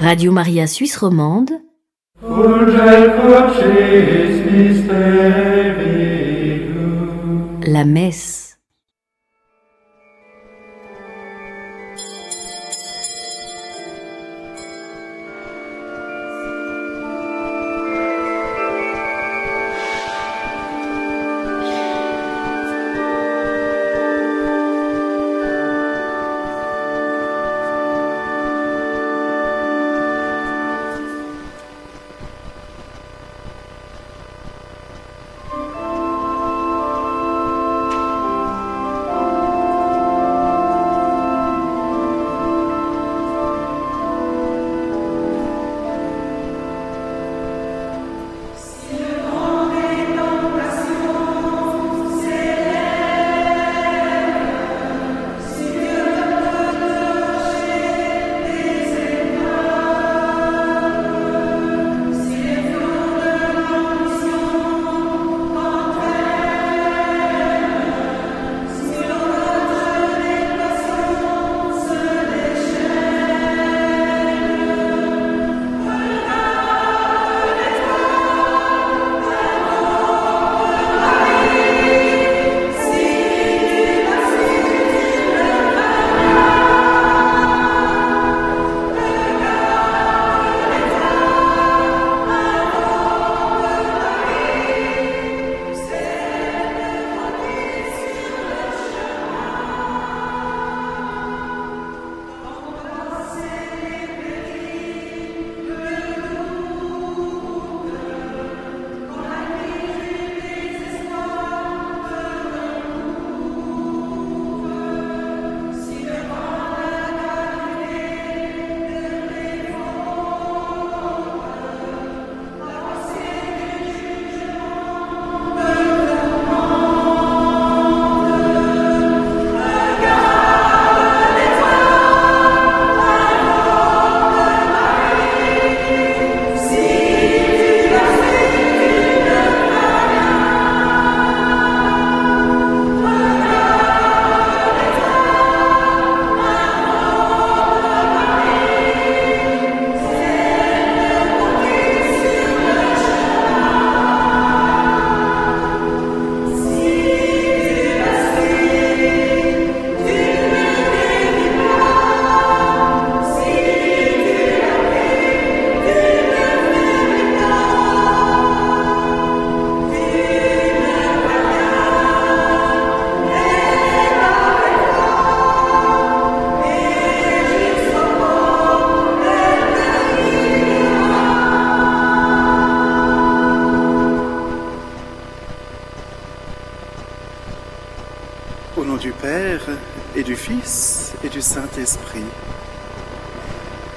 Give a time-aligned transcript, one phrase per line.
[0.00, 1.60] Radio Maria Suisse Romande.
[7.66, 8.39] La messe.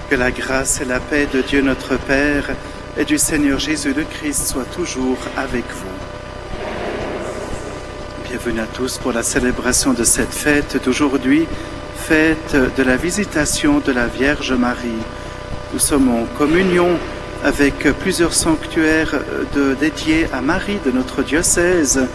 [0.09, 2.51] Que la grâce et la paix de Dieu notre Père
[2.95, 5.97] et du Seigneur Jésus le Christ soient toujours avec vous.
[8.29, 11.47] Bienvenue à tous pour la célébration de cette fête d'aujourd'hui,
[11.95, 15.01] fête de la visitation de la Vierge Marie.
[15.73, 16.99] Nous sommes en communion
[17.43, 19.15] avec plusieurs sanctuaires
[19.79, 22.07] dédiés à Marie de notre diocèse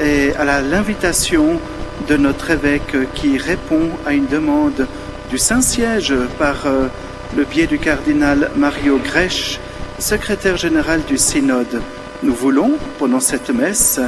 [0.00, 1.60] et à l'invitation
[2.08, 4.86] de notre évêque qui répond à une demande
[5.30, 6.88] du Saint-Siège par euh,
[7.36, 9.60] le biais du cardinal Mario Grèche,
[9.98, 11.82] secrétaire général du synode.
[12.22, 14.00] Nous voulons, pendant cette messe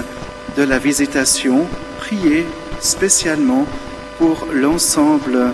[0.56, 1.66] de la visitation,
[1.98, 2.46] prier
[2.80, 3.66] spécialement
[4.18, 5.52] pour l'ensemble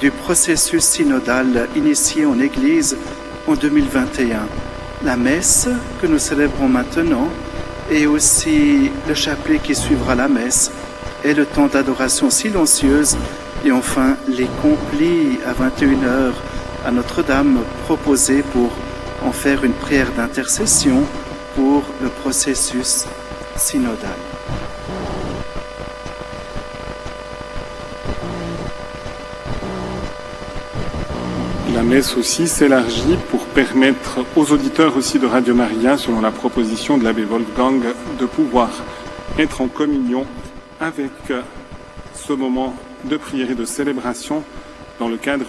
[0.00, 2.96] du processus synodal initié en Église
[3.46, 4.46] en 2021.
[5.04, 5.68] La messe
[6.00, 7.28] que nous célébrons maintenant
[7.90, 10.70] et aussi le chapelet qui suivra la messe
[11.24, 13.16] et le temps d'adoration silencieuse
[13.64, 16.32] et enfin les complis à 21h
[16.86, 18.70] à Notre-Dame proposés pour
[19.24, 21.02] en faire une prière d'intercession
[21.56, 23.06] pour le processus
[23.56, 24.10] synodal.
[31.74, 36.98] La messe aussi s'élargit pour permettre aux auditeurs aussi de Radio Maria, selon la proposition
[36.98, 37.82] de l'abbé Wolfgang,
[38.18, 38.70] de pouvoir
[39.38, 40.26] être en communion
[40.80, 41.12] avec
[42.14, 44.44] ce moment de prière et de célébration
[44.98, 45.46] dans le cadre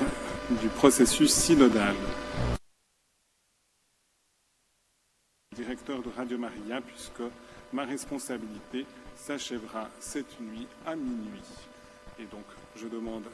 [0.62, 1.96] du processus synodal.
[5.56, 7.24] Directeur de Radio Maria, puisque
[7.74, 8.86] ma responsabilité
[9.16, 11.42] s'achèvera cette nuit à minuit.
[12.20, 13.26] Et donc, je demande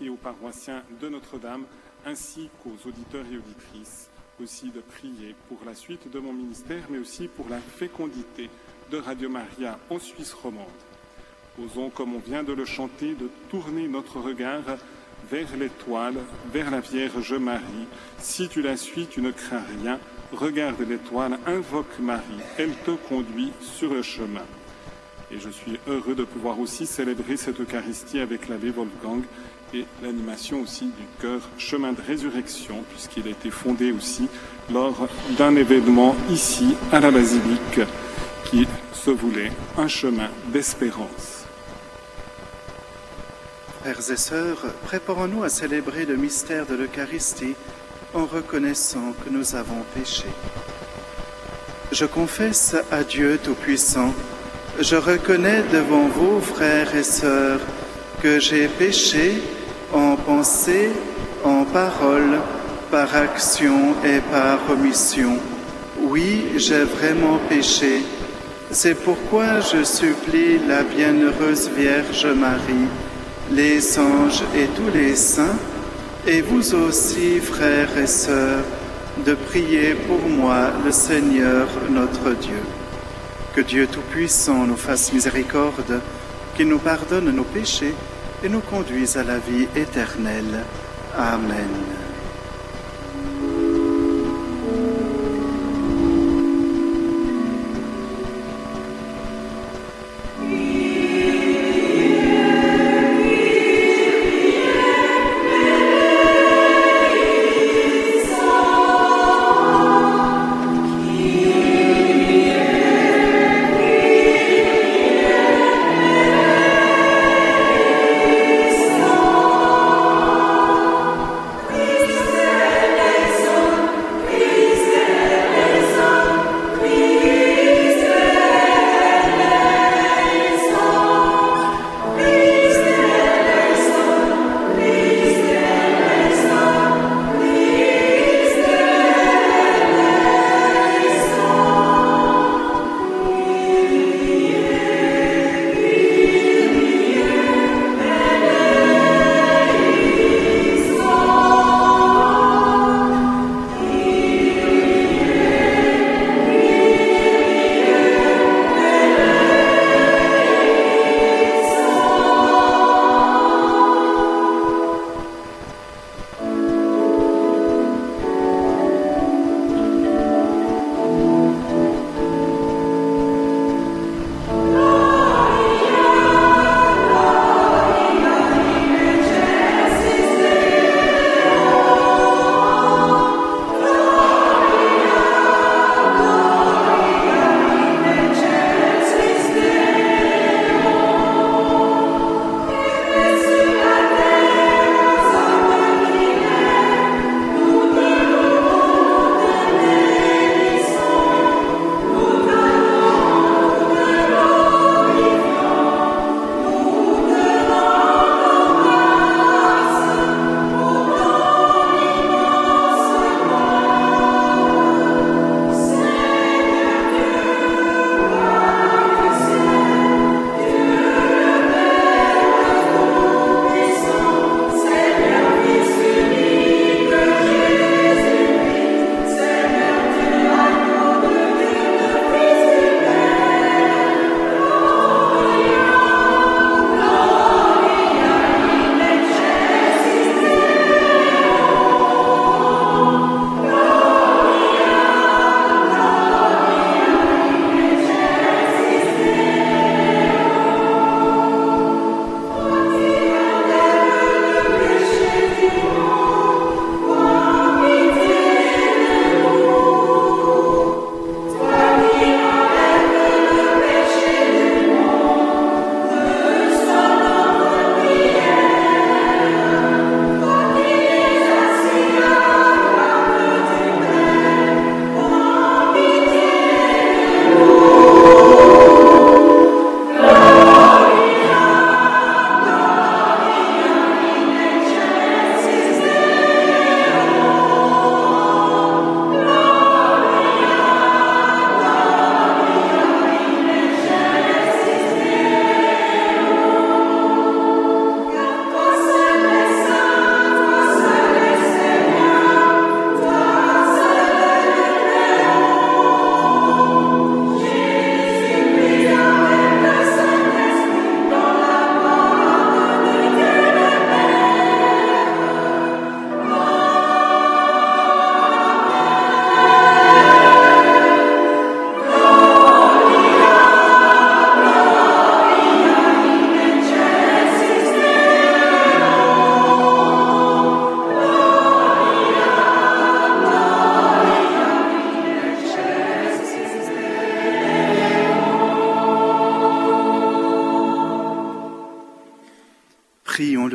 [0.00, 1.64] et aux paroissiens de Notre-Dame
[2.06, 4.08] ainsi qu'aux auditeurs et auditrices
[4.42, 8.50] aussi de prier pour la suite de mon ministère, mais aussi pour la fécondité
[8.90, 10.66] de Radio Maria en Suisse romande.
[11.62, 14.62] Osons, comme on vient de le chanter, de tourner notre regard
[15.30, 16.16] vers l'étoile,
[16.52, 17.86] vers la Vierge Marie.
[18.18, 19.98] Si tu la suis, tu ne crains rien.
[20.32, 22.24] Regarde l'étoile, invoque Marie,
[22.58, 24.42] elle te conduit sur le chemin.
[25.30, 29.22] Et je suis heureux de pouvoir aussi célébrer cette Eucharistie avec l'abbé Wolfgang
[29.72, 34.28] et l'animation aussi du cœur Chemin de Résurrection, puisqu'il a été fondé aussi
[34.72, 35.08] lors
[35.38, 37.80] d'un événement ici à la basilique
[38.50, 41.33] qui se voulait un chemin d'espérance.
[43.84, 47.54] Frères et sœurs, préparons-nous à célébrer le mystère de l'Eucharistie
[48.14, 50.24] en reconnaissant que nous avons péché.
[51.92, 54.14] Je confesse à Dieu Tout-Puissant,
[54.80, 57.60] je reconnais devant vous, frères et sœurs,
[58.22, 59.42] que j'ai péché
[59.92, 60.88] en pensée,
[61.44, 62.38] en parole,
[62.90, 65.38] par action et par omission.
[66.00, 68.00] Oui, j'ai vraiment péché.
[68.70, 72.88] C'est pourquoi je supplie la bienheureuse Vierge Marie,
[73.50, 75.56] les anges et tous les saints,
[76.26, 78.64] et vous aussi, frères et sœurs,
[79.24, 82.62] de prier pour moi le Seigneur notre Dieu.
[83.54, 86.00] Que Dieu Tout-Puissant nous fasse miséricorde,
[86.56, 87.94] qu'il nous pardonne nos péchés
[88.42, 90.64] et nous conduise à la vie éternelle.
[91.16, 91.93] Amen.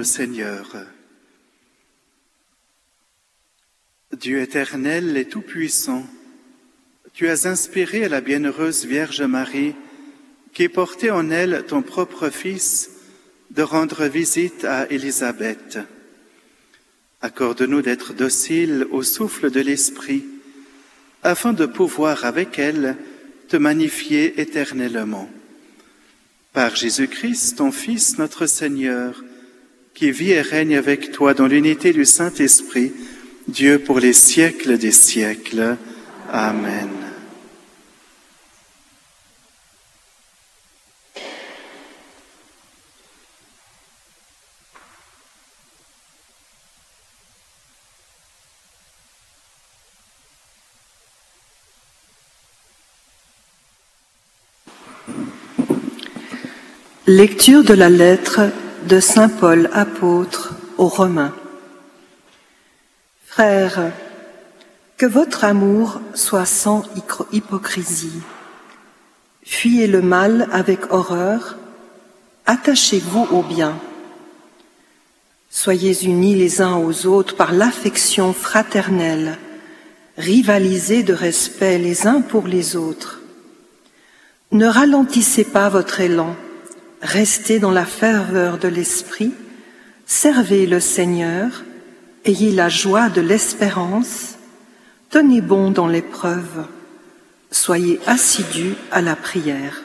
[0.10, 0.76] Seigneur.
[4.12, 6.04] Dieu éternel et tout-puissant,
[7.14, 9.76] tu as inspiré à la bienheureuse Vierge Marie,
[10.52, 12.90] qui portait en elle ton propre Fils,
[13.52, 15.78] de rendre visite à Élisabeth.
[17.22, 20.26] Accorde-nous d'être dociles au souffle de l'Esprit,
[21.22, 22.98] afin de pouvoir avec elle
[23.48, 25.30] te magnifier éternellement.
[26.52, 29.24] Par Jésus-Christ, ton Fils, notre Seigneur,
[30.00, 32.94] qui vit et règne avec toi dans l'unité du Saint-Esprit,
[33.50, 35.76] Dieu pour les siècles des siècles.
[36.32, 36.88] Amen.
[57.06, 58.40] Lecture de la lettre
[58.90, 61.36] de Saint Paul apôtre aux Romains.
[63.24, 63.92] Frères,
[64.98, 66.84] que votre amour soit sans
[67.32, 68.24] hypocrisie.
[69.44, 71.58] Fuyez le mal avec horreur,
[72.48, 73.78] attachez-vous au bien.
[75.52, 79.38] Soyez unis les uns aux autres par l'affection fraternelle,
[80.18, 83.22] rivalisez de respect les uns pour les autres.
[84.52, 86.36] Ne ralentissez pas votre élan,
[87.02, 89.34] restez dans la ferveur de l'esprit,
[90.06, 91.64] servez le Seigneur,
[92.26, 94.36] ayez la joie de l'espérance,
[95.10, 96.66] tenez bon dans l'épreuve,
[97.52, 99.84] soyez assidus à la prière.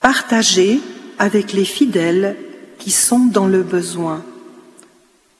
[0.00, 0.80] Partagez
[1.18, 2.36] avec les fidèles
[2.78, 4.24] qui sont dans le besoin.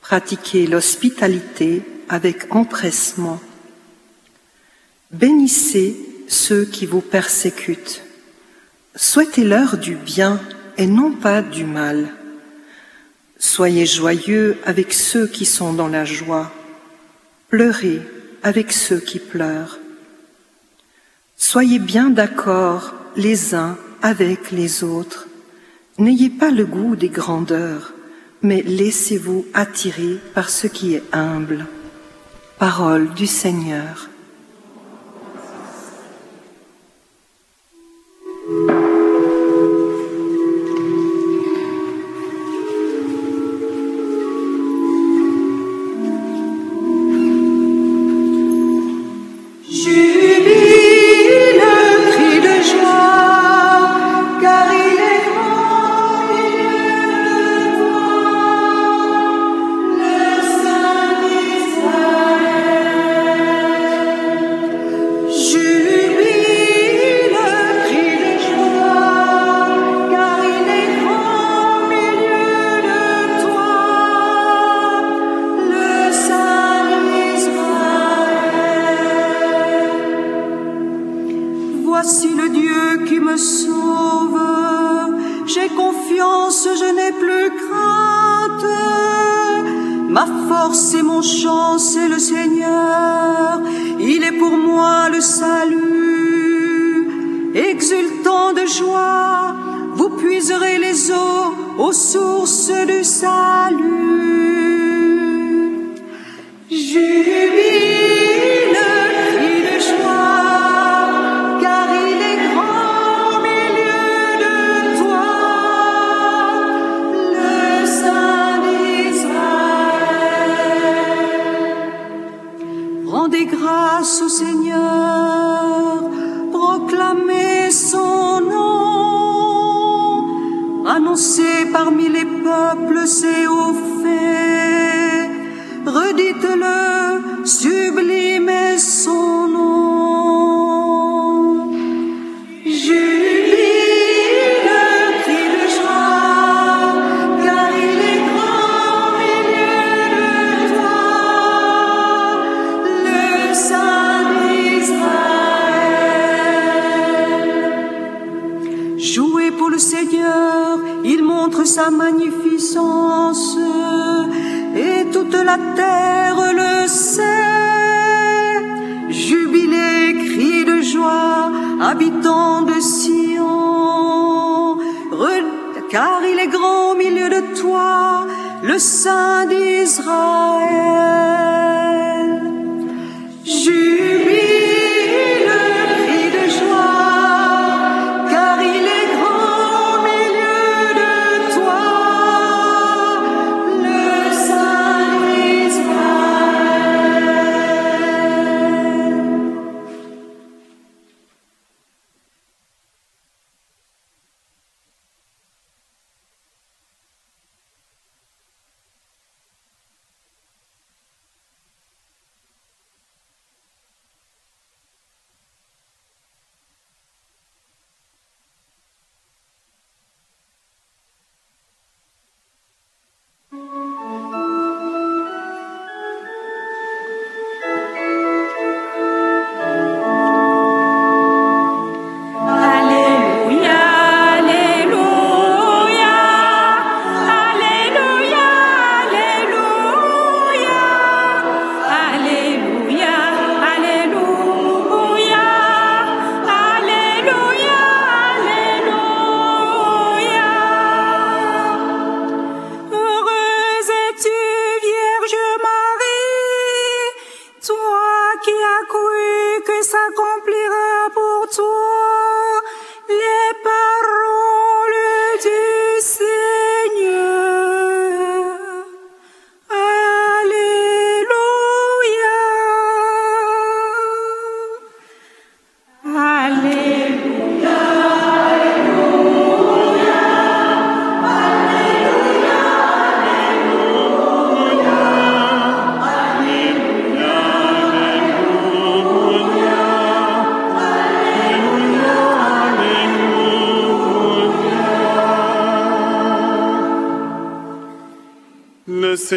[0.01, 3.41] Pratiquez l'hospitalité avec empressement.
[5.11, 5.97] Bénissez
[6.29, 8.03] ceux qui vous persécutent.
[9.01, 10.41] Souhaitez-leur du bien
[10.77, 12.09] et non pas du mal.
[13.39, 16.51] Soyez joyeux avec ceux qui sont dans la joie.
[17.49, 18.03] Pleurez
[18.43, 19.79] avec ceux qui pleurent.
[21.37, 25.29] Soyez bien d'accord les uns avec les autres.
[25.99, 27.93] N'ayez pas le goût des grandeurs,
[28.43, 31.67] mais laissez-vous attirer par ce qui est humble.
[32.59, 34.09] Parole du Seigneur.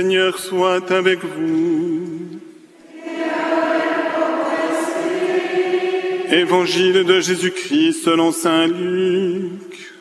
[0.02, 2.40] Seigneur soit avec vous.
[6.32, 9.94] Évangile de Jésus-Christ selon Saint Luc.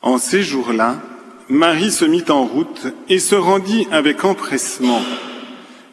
[0.00, 0.96] En ces jours-là,
[1.50, 5.02] Marie se mit en route et se rendit avec empressement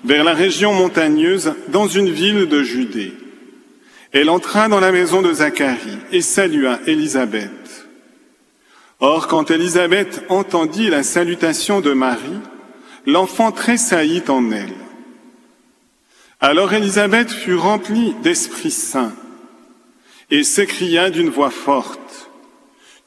[0.05, 3.11] vers la région montagneuse dans une ville de Judée.
[4.15, 7.85] Elle entra dans la maison de Zacharie et salua Élisabeth.
[9.01, 12.39] Or, quand Élisabeth entendit la salutation de Marie,
[13.05, 14.73] l'enfant tressaillit en elle.
[16.39, 19.11] Alors Élisabeth fut remplie d'Esprit Saint
[20.31, 22.29] et s'écria d'une voix forte,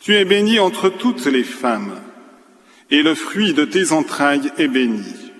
[0.00, 1.98] Tu es bénie entre toutes les femmes,
[2.90, 5.32] et le fruit de tes entrailles est béni.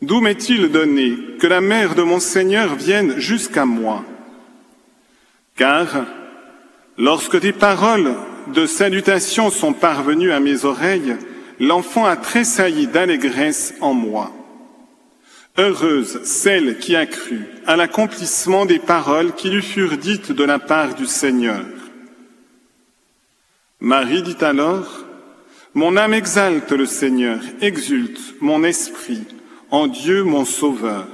[0.00, 4.02] D'où m'est-il donné que la mère de mon Seigneur vienne jusqu'à moi
[5.62, 6.06] Car
[6.98, 8.16] lorsque tes paroles
[8.52, 11.14] de salutation sont parvenues à mes oreilles,
[11.60, 14.32] l'enfant a tressailli d'allégresse en moi.
[15.56, 20.58] Heureuse celle qui a cru à l'accomplissement des paroles qui lui furent dites de la
[20.58, 21.64] part du Seigneur.
[23.78, 25.04] Marie dit alors,
[25.74, 29.22] Mon âme exalte le Seigneur, exulte mon esprit
[29.70, 31.06] en Dieu mon Sauveur.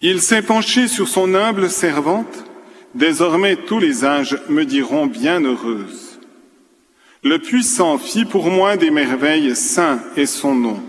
[0.00, 2.47] Il s'est penché sur son humble servante,
[2.94, 6.18] désormais tous les âges me diront bienheureuse.
[7.22, 10.82] Le puissant fit pour moi des merveilles, saint est son nom.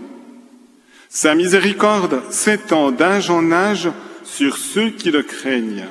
[1.08, 3.88] Sa miséricorde s'étend d'âge en âge
[4.22, 5.88] sur ceux qui le craignent.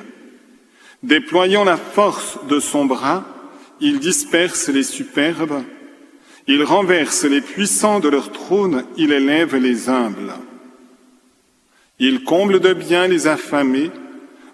[1.02, 3.24] Déployant la force de son bras,
[3.80, 5.62] il disperse les superbes,
[6.46, 10.32] il renverse les puissants de leur trône, il élève les humbles.
[11.98, 13.90] Il comble de bien les affamés,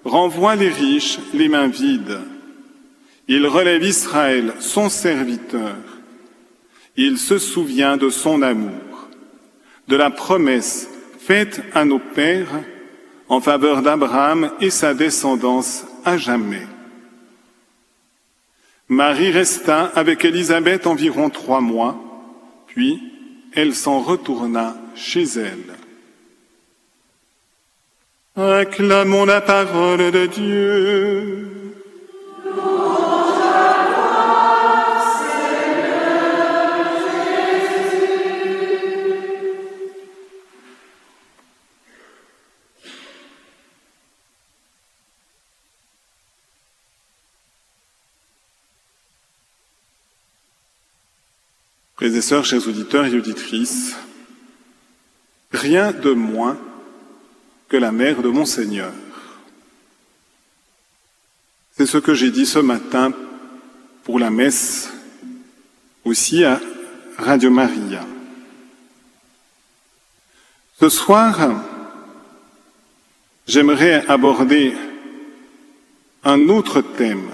[0.08, 2.20] renvoie les riches les mains vides.
[3.28, 5.76] Il relève Israël, son serviteur.
[6.96, 9.08] Il se souvient de son amour,
[9.88, 10.88] de la promesse
[11.18, 12.62] faite à nos pères
[13.28, 16.66] en faveur d'Abraham et sa descendance à jamais.
[18.88, 21.96] Marie resta avec Élisabeth environ trois mois,
[22.68, 23.02] puis
[23.52, 25.75] elle s'en retourna chez elle.
[28.38, 31.48] Acclamons la parole de Dieu.
[51.94, 53.96] Frères sœurs, chers auditeurs et auditrices,
[55.52, 56.58] rien de moins
[57.68, 58.92] que la mère de mon Seigneur.
[61.76, 63.12] C'est ce que j'ai dit ce matin
[64.04, 64.88] pour la messe
[66.04, 66.60] aussi à
[67.18, 68.06] Radio Maria.
[70.78, 71.64] Ce soir,
[73.46, 74.74] j'aimerais aborder
[76.22, 77.30] un autre thème.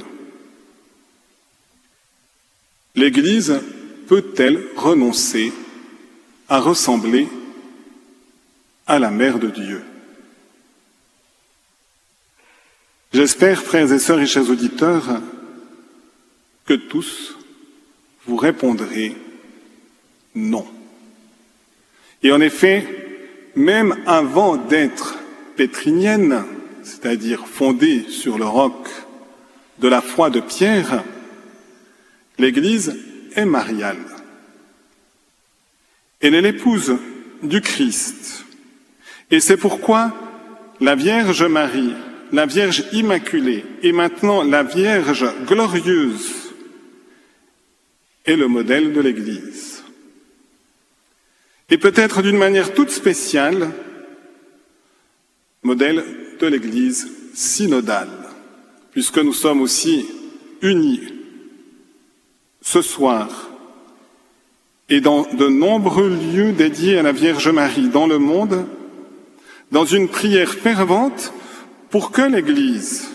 [2.95, 3.61] L'Église
[4.07, 5.53] peut-elle renoncer
[6.49, 7.29] à ressembler
[8.87, 9.83] à la mère de Dieu?
[13.13, 15.21] J'espère, frères et sœurs et chers auditeurs,
[16.65, 17.37] que tous
[18.27, 19.17] vous répondrez
[20.35, 20.67] non.
[22.23, 22.87] Et en effet,
[23.55, 25.19] même avant d'être
[25.57, 26.45] pétrinienne,
[26.83, 28.89] c'est-à-dire fondée sur le roc
[29.79, 31.05] de la foi de Pierre,
[32.39, 32.99] l'Église
[33.35, 34.07] est Mariale.
[36.21, 36.97] Elle est l'épouse
[37.43, 38.47] du Christ.
[39.31, 40.13] Et c'est pourquoi
[40.81, 41.93] la Vierge Marie
[42.33, 46.53] la Vierge Immaculée et maintenant la Vierge Glorieuse
[48.25, 49.85] est le modèle de l'Église.
[51.69, 53.71] Et peut-être d'une manière toute spéciale,
[55.63, 56.05] modèle
[56.41, 58.09] de l'Église synodale,
[58.93, 60.07] puisque nous sommes aussi
[60.63, 61.03] unis
[62.63, 63.51] ce soir
[64.89, 68.67] et dans de nombreux lieux dédiés à la Vierge Marie dans le monde,
[69.71, 71.33] dans une prière fervente
[71.93, 73.07] pour que l'Église,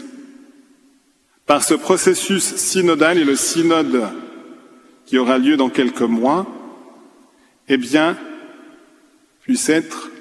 [1.48, 4.08] par ce processus synodal et le synode
[5.08, 6.46] qui aura lieu dans quelques mois,
[7.68, 8.16] eh bien,
[9.42, 10.12] puisse être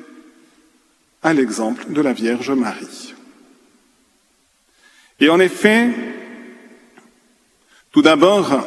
[1.23, 3.15] à l'exemple de la Vierge Marie.
[5.21, 5.91] Et en effet,
[7.93, 8.67] tout d'abord,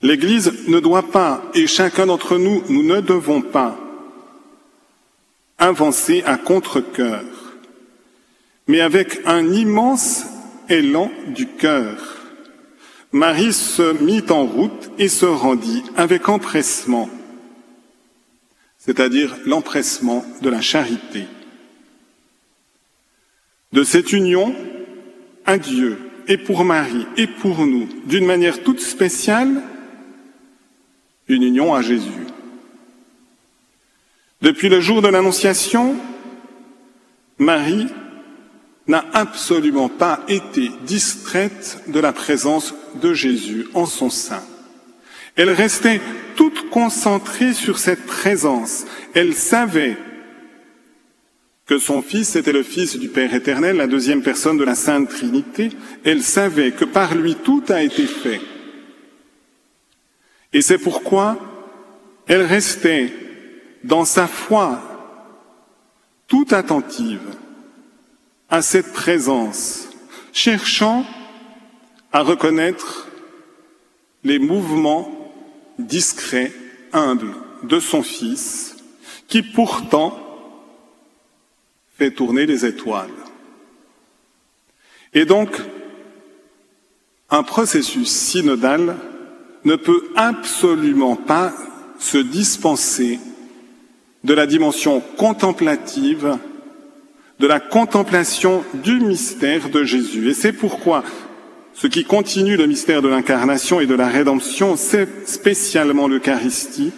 [0.00, 3.78] l'Église ne doit pas, et chacun d'entre nous, nous ne devons pas,
[5.58, 7.39] avancer à contre-cœur
[8.70, 10.22] mais avec un immense
[10.68, 12.18] élan du cœur.
[13.10, 17.10] Marie se mit en route et se rendit avec empressement,
[18.78, 21.24] c'est-à-dire l'empressement de la charité.
[23.72, 24.54] De cette union,
[25.46, 29.64] à Dieu et pour Marie et pour nous, d'une manière toute spéciale,
[31.26, 32.26] une union à Jésus.
[34.42, 35.96] Depuis le jour de l'Annonciation,
[37.36, 37.88] Marie
[38.86, 44.42] n'a absolument pas été distraite de la présence de Jésus en son sein.
[45.36, 46.00] Elle restait
[46.36, 48.84] toute concentrée sur cette présence.
[49.14, 49.96] Elle savait
[51.66, 55.08] que son Fils était le Fils du Père éternel, la deuxième personne de la Sainte
[55.08, 55.70] Trinité.
[56.04, 58.40] Elle savait que par lui tout a été fait.
[60.52, 61.38] Et c'est pourquoi
[62.26, 63.12] elle restait
[63.84, 64.82] dans sa foi
[66.26, 67.20] tout attentive
[68.50, 69.88] à cette présence,
[70.32, 71.06] cherchant
[72.12, 73.08] à reconnaître
[74.24, 75.32] les mouvements
[75.78, 76.52] discrets,
[76.92, 78.76] humbles de son Fils,
[79.28, 80.18] qui pourtant
[81.96, 83.10] fait tourner les étoiles.
[85.14, 85.60] Et donc,
[87.30, 88.96] un processus synodal
[89.64, 91.52] ne peut absolument pas
[91.98, 93.20] se dispenser
[94.24, 96.38] de la dimension contemplative
[97.40, 100.28] de la contemplation du mystère de Jésus.
[100.28, 101.02] Et c'est pourquoi
[101.72, 106.92] ce qui continue le mystère de l'incarnation et de la rédemption, c'est spécialement l'Eucharistie,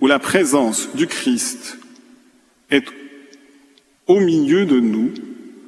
[0.00, 1.76] où la présence du Christ
[2.70, 2.84] est
[4.06, 5.10] au milieu de nous,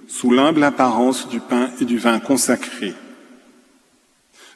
[0.06, 2.94] sous l'humble apparence du pain et du vin consacrés.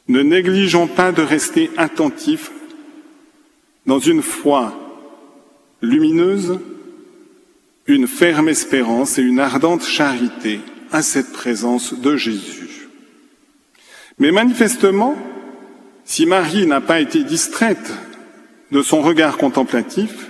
[0.07, 2.51] Ne négligeons pas de rester attentifs
[3.85, 4.73] dans une foi
[5.81, 6.57] lumineuse,
[7.87, 10.59] une ferme espérance et une ardente charité
[10.91, 12.89] à cette présence de Jésus.
[14.19, 15.15] Mais manifestement,
[16.03, 17.93] si Marie n'a pas été distraite
[18.71, 20.27] de son regard contemplatif,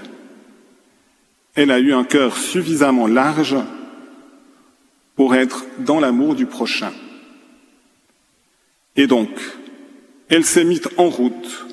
[1.55, 3.55] elle a eu un cœur suffisamment large
[5.15, 6.91] pour être dans l'amour du prochain.
[8.95, 9.29] Et donc,
[10.29, 11.67] elle s'est mise en route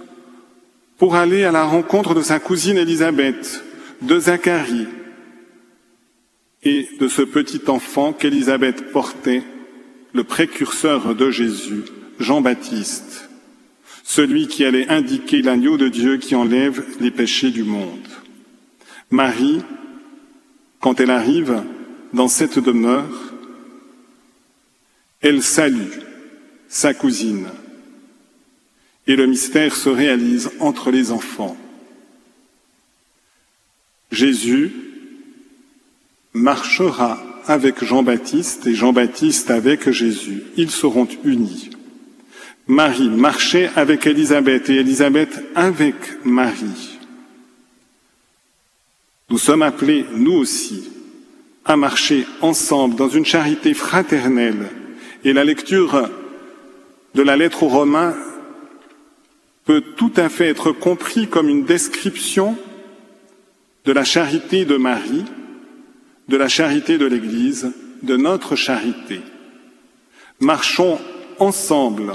[0.97, 3.63] pour aller à la rencontre de sa cousine Élisabeth,
[4.01, 4.89] de Zacharie,
[6.65, 9.43] et de ce petit enfant qu'Élisabeth portait,
[10.13, 11.83] le précurseur de Jésus,
[12.19, 13.29] Jean-Baptiste,
[14.05, 18.07] celui qui allait indiquer l'agneau de Dieu qui enlève les péchés du monde.
[19.11, 19.61] Marie,
[20.81, 21.63] quand elle arrive
[22.13, 23.35] dans cette demeure,
[25.21, 25.91] elle salue
[26.69, 27.49] sa cousine
[29.07, 31.57] et le mystère se réalise entre les enfants.
[34.11, 34.84] Jésus
[36.35, 40.43] marchera avec Jean-Baptiste et Jean-Baptiste avec Jésus.
[40.57, 41.71] Ils seront unis.
[42.67, 45.95] Marie marchait avec Élisabeth et Élisabeth avec
[46.25, 46.99] Marie.
[49.31, 50.91] Nous sommes appelés, nous aussi,
[51.65, 54.71] à marcher ensemble dans une charité fraternelle.
[55.25, 56.11] Et la lecture
[57.15, 58.15] de la lettre aux Romains
[59.65, 62.57] peut tout à fait être compris comme une description
[63.85, 65.25] de la charité de Marie
[66.29, 69.21] de la charité de l'Église, de notre charité.
[70.41, 70.99] Marchons
[71.39, 72.15] ensemble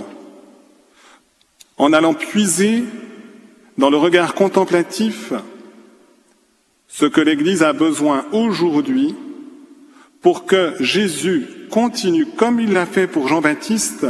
[1.78, 2.84] en allant puiser
[3.78, 5.34] dans le regard contemplatif
[6.88, 9.16] ce que l'Église a besoin aujourd'hui
[10.22, 14.06] pour que Jésus continue, comme il l'a fait pour Jean-Baptiste,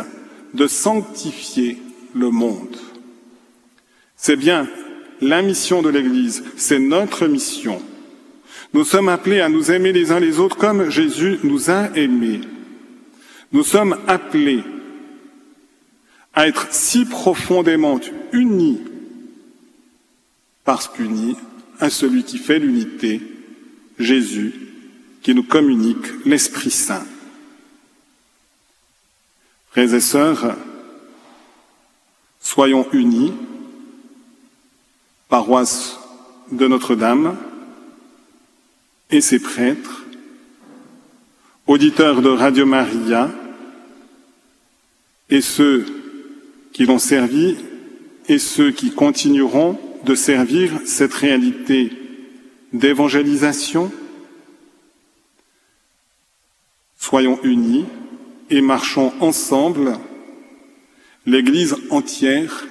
[0.54, 1.78] de sanctifier
[2.16, 2.78] le monde.
[4.16, 4.68] C'est bien
[5.22, 7.82] la mission de l'Église, c'est notre mission.
[8.74, 12.42] Nous sommes appelés à nous aimer les uns les autres comme Jésus nous a aimés.
[13.52, 14.64] Nous sommes appelés
[16.34, 18.00] à être si profondément
[18.32, 18.80] unis,
[20.64, 21.36] parce qu'unis
[21.80, 23.22] à celui qui fait l'unité,
[23.98, 24.54] Jésus,
[25.24, 27.06] qui nous communique l'Esprit Saint.
[29.72, 30.56] Frères et sœurs,
[32.40, 33.34] soyons unis,
[35.28, 36.00] paroisse
[36.52, 37.36] de Notre-Dame,
[39.10, 40.06] et ses prêtres,
[41.68, 43.32] auditeurs de Radio Maria,
[45.30, 45.86] et ceux
[46.74, 47.58] qui l'ont servi
[48.28, 51.92] et ceux qui continueront de servir cette réalité
[52.74, 53.92] d'évangélisation.
[56.98, 57.86] Soyons unis
[58.50, 59.98] et marchons ensemble,
[61.26, 62.66] l'Église entière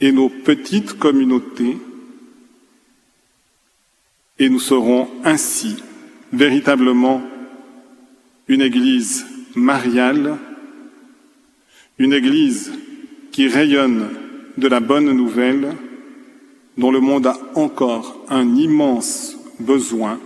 [0.00, 1.78] et nos petites communautés
[4.38, 5.76] et nous serons ainsi
[6.32, 7.22] véritablement
[8.48, 10.36] une Église mariale,
[11.98, 12.72] une Église
[13.32, 14.08] qui rayonne
[14.56, 15.74] de la bonne nouvelle
[16.76, 20.20] dont le monde a encore un immense besoin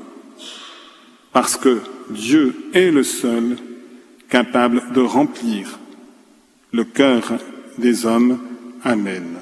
[1.33, 3.57] parce que Dieu est le seul
[4.29, 5.79] capable de remplir
[6.73, 7.39] le cœur
[7.79, 8.39] des hommes.
[8.83, 9.40] Amen.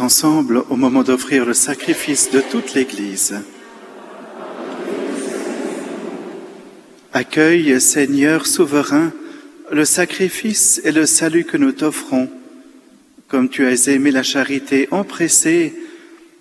[0.00, 3.34] Ensemble au moment d'offrir le sacrifice de toute l'Église.
[7.12, 9.12] Accueille, Seigneur souverain,
[9.70, 12.28] le sacrifice et le salut que nous t'offrons,
[13.28, 15.74] comme tu as aimé la charité empressée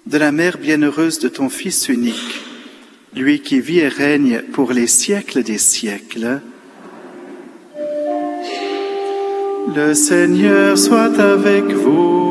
[0.06, 2.42] de la mère bienheureuse de ton Fils unique,
[3.16, 6.42] lui qui vit et règne pour les siècles des siècles.
[9.76, 12.23] Le Seigneur soit avec vous.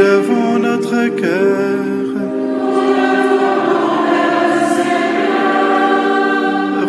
[0.00, 1.76] Élevons notre cœur.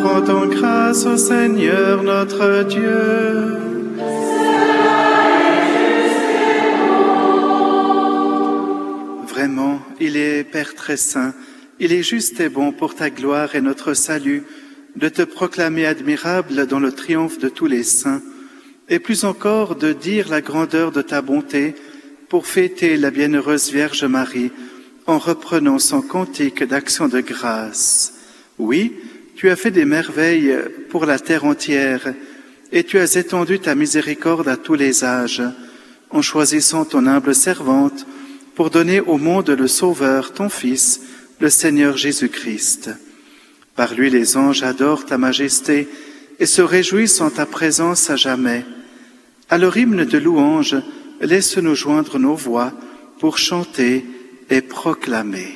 [0.02, 3.58] Rendons grâce au Seigneur notre Dieu.
[9.28, 11.34] Vraiment, il est Père très saint,
[11.82, 14.43] il est juste et bon pour ta gloire et notre salut
[14.95, 18.21] de te proclamer admirable dans le triomphe de tous les saints,
[18.88, 21.76] et plus encore de dire la grandeur de ta bonté
[22.32, 24.54] pour fêter la bienheureuse Vierge Marie
[25.06, 28.13] en reprenant son cantique d'action de grâce.
[28.58, 28.94] Oui,
[29.36, 30.56] tu as fait des merveilles
[30.89, 32.13] pour la terre entière
[32.72, 35.44] et tu as étendu ta miséricorde à tous les âges
[36.10, 38.08] en choisissant ton humble servante
[38.56, 41.02] pour donner au monde le Sauveur, ton Fils,
[41.41, 42.91] le Seigneur Jésus-Christ.
[43.76, 45.89] Par lui les anges adorent ta majesté
[46.39, 48.63] et se réjouissent en ta présence à jamais.
[49.50, 50.78] À leur hymne de louange,
[51.21, 52.71] laisse-nous joindre nos voix
[53.19, 54.05] pour chanter
[54.49, 55.55] et proclamer.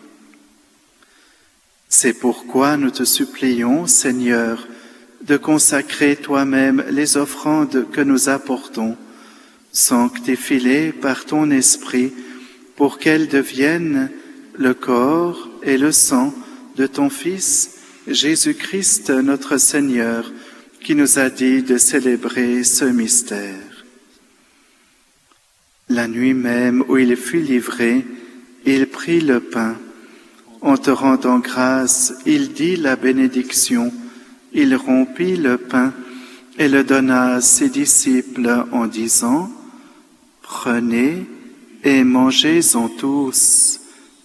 [1.93, 4.65] C'est pourquoi nous te supplions, Seigneur,
[5.23, 8.95] de consacrer toi-même les offrandes que nous apportons,
[9.73, 12.13] sanctifie-les par ton esprit,
[12.77, 14.09] pour qu'elles deviennent
[14.55, 16.33] le corps et le sang
[16.77, 17.71] de ton Fils,
[18.07, 20.31] Jésus-Christ notre Seigneur,
[20.81, 23.85] qui nous a dit de célébrer ce mystère.
[25.89, 28.05] La nuit même où il fut livré,
[28.65, 29.75] il prit le pain
[30.61, 33.91] en te rendant grâce, il dit la bénédiction,
[34.53, 35.93] il rompit le pain
[36.57, 39.49] et le donna à ses disciples en disant,
[40.41, 41.25] Prenez
[41.83, 43.79] et mangez-en tous,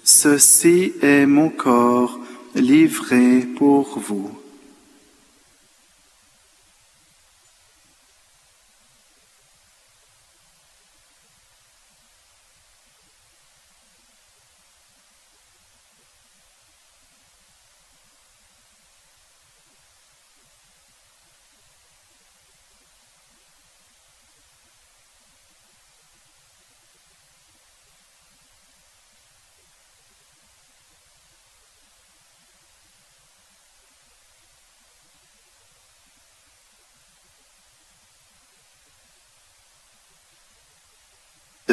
[0.04, 2.18] ceci est mon corps
[2.54, 4.30] livré pour vous.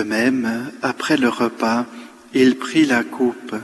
[0.04, 1.86] Même, après le repas,
[2.34, 3.56] il prit la coupe.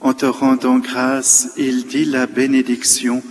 [0.00, 3.22] En te rendant grâce, il dit la bénédiction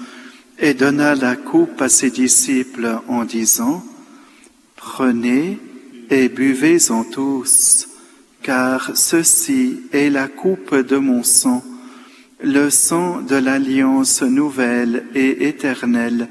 [0.60, 3.84] et donna la coupe à ses disciples en disant,
[4.76, 5.60] Prenez
[6.10, 7.88] et buvez-en tous,
[8.44, 11.64] car ceci est la coupe de mon sang,
[12.44, 16.30] le sang de l'alliance nouvelle et éternelle,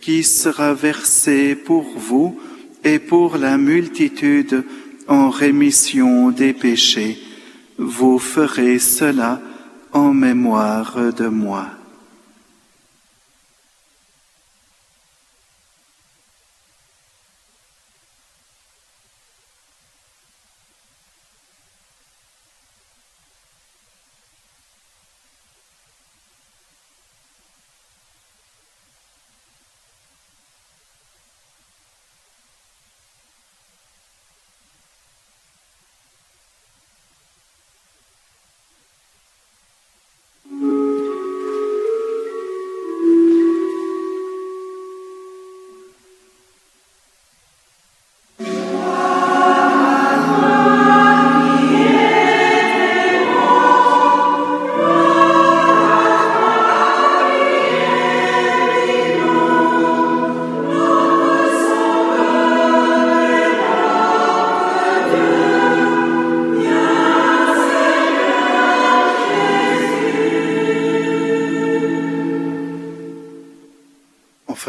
[0.00, 2.38] qui sera versé pour vous
[2.84, 4.64] et pour la multitude
[5.08, 7.18] en rémission des péchés,
[7.78, 9.40] vous ferez cela
[9.92, 11.66] en mémoire de moi.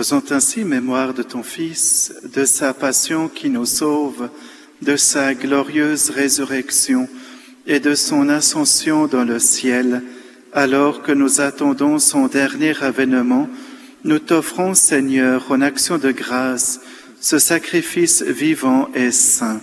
[0.06, 4.30] Faisons ainsi mémoire de ton Fils, de sa passion qui nous sauve,
[4.84, 7.10] de sa glorieuse résurrection
[7.66, 10.04] et de son ascension dans le ciel,
[10.54, 13.50] alors que nous attendons son dernier avènement,
[14.04, 16.82] nous t'offrons, Seigneur, en action de grâce,
[17.20, 19.60] ce sacrifice vivant et saint.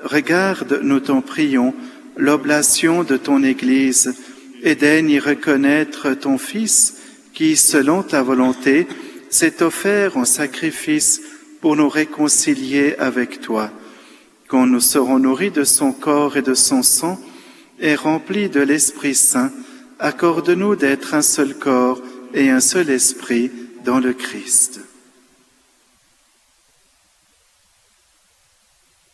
[0.00, 1.74] Regarde, nous t'en prions,
[2.16, 4.14] l'oblation de ton Église,
[4.62, 6.98] et daigne y reconnaître ton Fils,
[7.34, 8.86] qui, selon ta volonté,
[9.30, 11.20] s'est offert en sacrifice
[11.60, 13.70] pour nous réconcilier avec toi.
[14.48, 17.20] Quand nous serons nourris de son corps et de son sang,
[17.80, 19.52] et remplis de l'Esprit Saint,
[19.98, 22.00] accorde-nous d'être un seul corps
[22.34, 23.50] et un seul esprit
[23.84, 24.80] dans le Christ.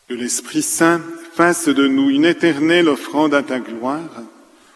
[0.08, 1.00] Que l'Esprit Saint
[1.34, 4.22] fasse de nous une éternelle offrande à ta gloire,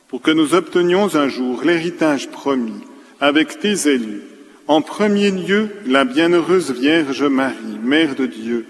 [0.09, 2.81] pour que nous obtenions un jour l'héritage promis
[3.21, 4.23] avec tes élus,
[4.69, 8.67] en premier lieu la bienheureuse Vierge Marie, Mère de Dieu,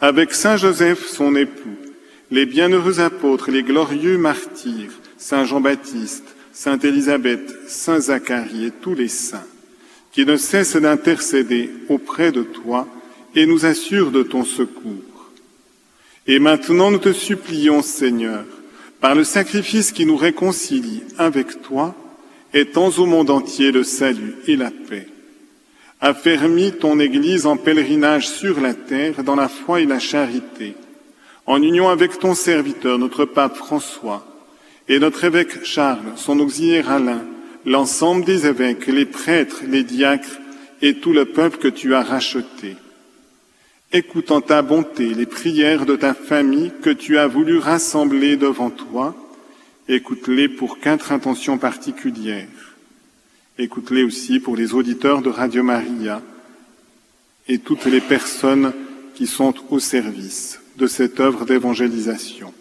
[0.00, 1.76] avec Saint Joseph son époux,
[2.30, 9.08] les bienheureux apôtres, les glorieux martyrs, Saint Jean-Baptiste, Sainte Élisabeth, Saint Zacharie et tous les
[9.08, 9.46] saints,
[10.12, 12.86] qui ne cessent d'intercéder auprès de toi
[13.34, 15.32] et nous assurent de ton secours.
[16.28, 18.44] Et maintenant nous te supplions, Seigneur,
[19.00, 21.94] par le sacrifice qui nous réconcilie avec toi,
[22.52, 25.08] étends au monde entier le salut et la paix.
[26.06, 30.74] Affermis ton Église en pèlerinage sur la terre dans la foi et la charité,
[31.46, 34.22] en union avec ton serviteur, notre pape François,
[34.86, 37.24] et notre évêque Charles, son auxiliaire Alain,
[37.64, 40.38] l'ensemble des évêques, les prêtres, les diacres
[40.82, 42.76] et tout le peuple que tu as racheté.
[43.90, 48.68] Écoute en ta bonté les prières de ta famille que tu as voulu rassembler devant
[48.68, 49.14] toi,
[49.88, 52.63] écoute-les pour quatre intentions particulières.
[53.56, 56.20] Écoute-les aussi pour les auditeurs de Radio Maria
[57.46, 58.72] et toutes les personnes
[59.14, 62.52] qui sont au service de cette œuvre d'évangélisation.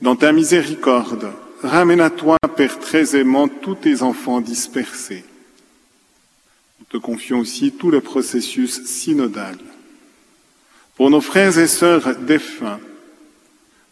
[0.00, 1.30] Dans ta miséricorde,
[1.62, 5.24] ramène à toi, Père très aimant, tous tes enfants dispersés.
[6.80, 9.56] Nous te confions aussi tout le processus synodal.
[10.96, 12.80] Pour nos frères et sœurs défunts,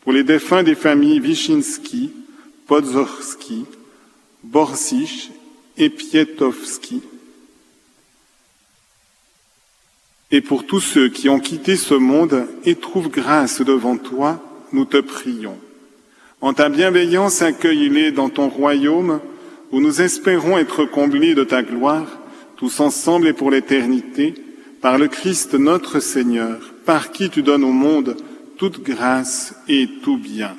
[0.01, 2.13] pour les défunts des familles Wyszynski,
[2.67, 3.67] Podzorski,
[4.43, 5.31] Borsich
[5.77, 7.03] et Pietowski,
[10.31, 14.41] et pour tous ceux qui ont quitté ce monde et trouvent grâce devant toi,
[14.73, 15.59] nous te prions.
[16.41, 19.21] En ta bienveillance, accueille-les dans ton royaume,
[19.73, 22.07] où nous espérons être comblés de ta gloire,
[22.57, 24.35] tous ensemble et pour l'éternité,
[24.81, 28.17] par le Christ notre Seigneur, par qui tu donnes au monde
[28.57, 30.57] toute grâce et tout bien.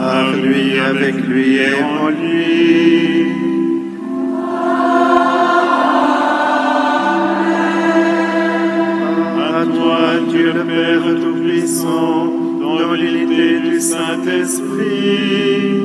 [0.00, 3.26] Par lui, avec lui et en lui.
[9.58, 9.98] À toi,
[10.30, 12.32] Dieu le Père Tout-Puissant,
[12.62, 15.82] dans l'unité du Saint-Esprit.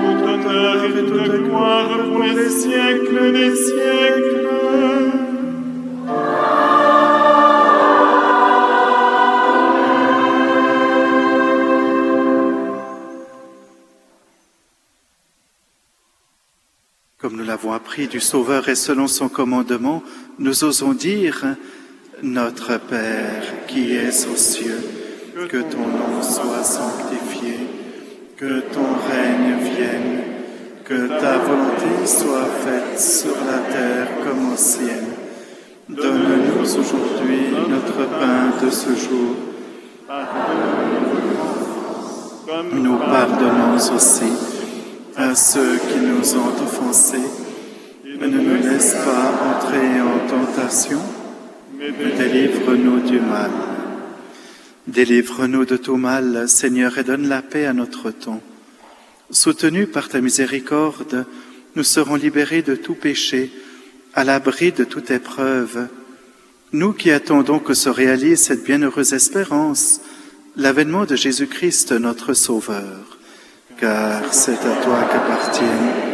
[0.00, 4.33] Tout honneur et toute gloire pour les siècles des siècles.
[17.54, 20.02] L'avons appris du Sauveur et selon son commandement,
[20.40, 21.54] nous osons dire,
[22.20, 24.82] Notre Père qui es aux cieux,
[25.48, 27.60] que ton nom soit sanctifié,
[28.36, 30.22] que ton règne vienne,
[30.84, 35.04] que ta volonté soit faite sur la terre comme au ciel.
[35.88, 39.36] Donne-nous aujourd'hui notre pain de ce jour.
[42.72, 44.32] Nous pardonnons aussi
[45.16, 47.43] à ceux qui nous ont offensés.
[48.20, 51.00] Ne nous laisse pas entrer en tentation,
[51.76, 53.50] mais délivre-nous du mal.
[54.86, 58.40] Délivre-nous de tout mal, Seigneur, et donne la paix à notre temps.
[59.30, 61.26] Soutenus par ta miséricorde,
[61.74, 63.50] nous serons libérés de tout péché,
[64.14, 65.88] à l'abri de toute épreuve.
[66.72, 70.00] Nous qui attendons que se réalise cette bienheureuse espérance,
[70.56, 73.18] l'avènement de Jésus-Christ, notre Sauveur.
[73.80, 76.13] Car c'est à toi qu'appartiennent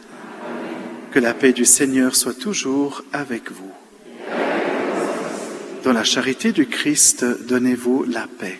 [1.11, 3.71] Que la paix du Seigneur soit toujours avec vous.
[5.83, 8.59] Dans la charité du Christ, donnez-vous la paix.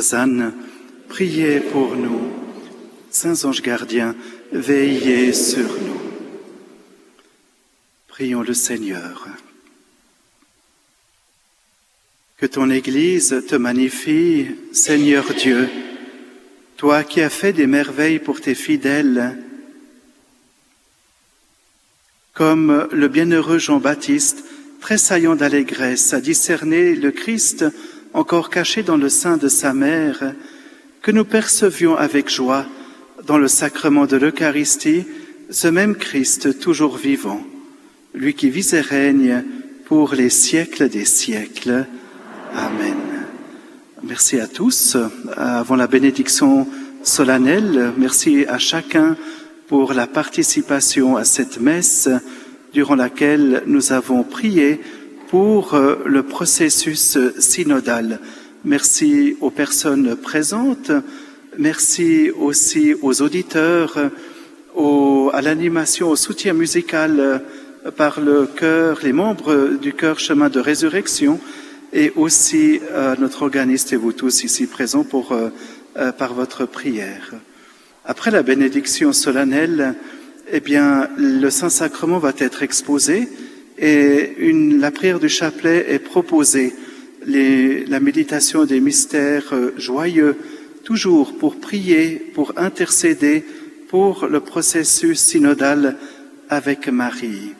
[0.00, 0.54] Lausanne,
[1.10, 2.32] priez pour nous.
[3.10, 4.16] Saints anges gardiens,
[4.50, 6.00] veillez sur nous.
[8.08, 9.28] Prions le Seigneur.
[12.38, 15.68] Que ton Église te magnifie, Seigneur Dieu,
[16.78, 19.36] toi qui as fait des merveilles pour tes fidèles,
[22.32, 24.44] comme le bienheureux Jean-Baptiste,
[24.80, 27.66] tressaillant d'allégresse, a discerné le Christ
[28.20, 30.34] encore caché dans le sein de sa mère,
[31.00, 32.66] que nous percevions avec joie
[33.26, 35.06] dans le sacrement de l'Eucharistie
[35.48, 37.42] ce même Christ toujours vivant,
[38.14, 39.42] lui qui vit et règne
[39.86, 41.86] pour les siècles des siècles.
[42.54, 42.98] Amen.
[44.02, 44.98] Merci à tous.
[45.34, 46.68] Avant la bénédiction
[47.02, 49.16] solennelle, merci à chacun
[49.66, 52.10] pour la participation à cette messe
[52.74, 54.78] durant laquelle nous avons prié
[55.30, 58.18] pour euh, le processus synodal.
[58.64, 60.90] Merci aux personnes présentes,
[61.56, 63.96] merci aussi aux auditeurs,
[65.32, 67.38] à l'animation, au soutien musical euh,
[67.92, 71.38] par le chœur, les membres du chœur Chemin de Résurrection
[71.92, 77.30] et aussi à notre organiste et vous tous ici présents pour, euh, par votre prière.
[78.04, 79.94] Après la bénédiction solennelle,
[80.52, 83.28] eh bien, le Saint-Sacrement va être exposé
[83.80, 84.34] et
[84.78, 86.74] la prière du chapelet est proposée.
[87.26, 90.36] La méditation des mystères euh, joyeux,
[90.84, 93.44] toujours pour prier, pour intercéder
[93.88, 95.96] pour le processus synodal
[96.48, 97.54] avec Marie.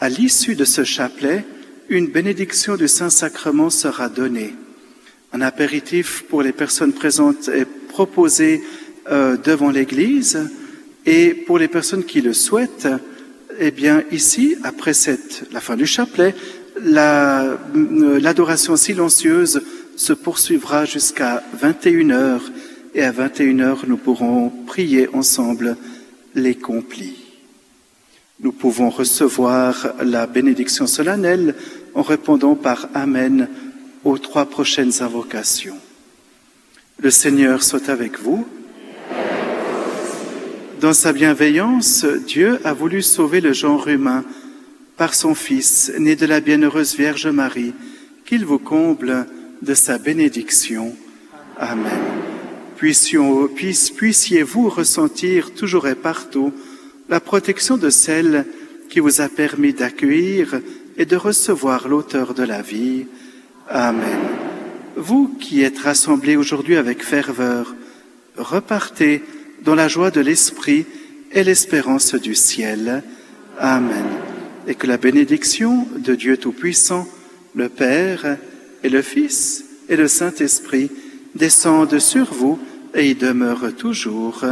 [0.00, 1.44] À l'issue de ce chapelet,
[1.88, 4.54] une bénédiction du Saint-Sacrement sera donnée.
[5.32, 8.62] Un apéritif pour les personnes présentes est proposé
[9.10, 10.48] euh, devant l'Église
[11.06, 12.88] et pour les personnes qui le souhaitent,
[13.58, 14.92] eh bien ici, après
[15.52, 16.34] la fin du chapelet,
[16.80, 17.56] euh,
[18.20, 19.62] l'adoration silencieuse
[19.96, 22.52] se poursuivra jusqu'à 21 heures
[22.94, 25.76] et à 21 heures nous pourrons prier ensemble
[26.34, 27.16] les complis.
[28.40, 31.56] Nous pouvons recevoir la bénédiction solennelle
[31.94, 33.48] en répondant par Amen
[34.04, 35.78] aux trois prochaines invocations.
[37.00, 38.46] Le Seigneur soit avec vous.
[40.80, 44.24] Dans sa bienveillance, Dieu a voulu sauver le genre humain
[44.96, 47.74] par son Fils, né de la bienheureuse Vierge Marie,
[48.24, 49.26] qu'il vous comble
[49.60, 50.94] de sa bénédiction.
[51.56, 52.00] Amen.
[52.76, 56.52] Puissiez-vous ressentir toujours et partout
[57.08, 58.46] la protection de celle
[58.88, 60.60] qui vous a permis d'accueillir
[60.96, 63.06] et de recevoir l'auteur de la vie.
[63.68, 64.20] Amen.
[64.96, 67.74] Vous qui êtes rassemblés aujourd'hui avec ferveur,
[68.36, 69.24] repartez
[69.62, 70.86] dans la joie de l'Esprit
[71.32, 73.02] et l'espérance du ciel.
[73.58, 74.06] Amen.
[74.66, 77.06] Et que la bénédiction de Dieu Tout-Puissant,
[77.54, 78.36] le Père
[78.82, 80.90] et le Fils et le Saint-Esprit
[81.34, 82.58] descendent sur vous
[82.94, 84.44] et y demeurent toujours.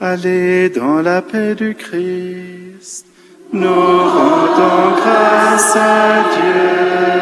[0.00, 3.06] Allez dans la paix du Christ.
[3.52, 7.15] Nous rendons grâce à Dieu.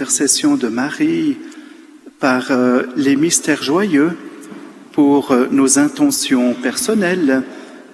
[0.00, 1.36] De Marie
[2.20, 4.16] par euh, les mystères joyeux
[4.92, 7.42] pour euh, nos intentions personnelles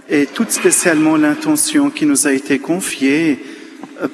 [0.09, 3.41] et tout spécialement l'intention qui nous a été confiée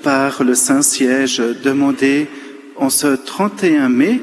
[0.03, 2.29] par le Saint-Siège, demander
[2.77, 4.23] en ce 31 mai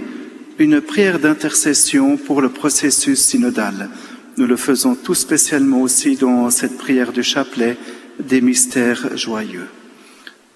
[0.58, 3.90] une prière d'intercession pour le processus synodal.
[4.38, 7.78] Nous le faisons tout spécialement aussi dans cette prière du chapelet
[8.20, 9.68] des mystères joyeux.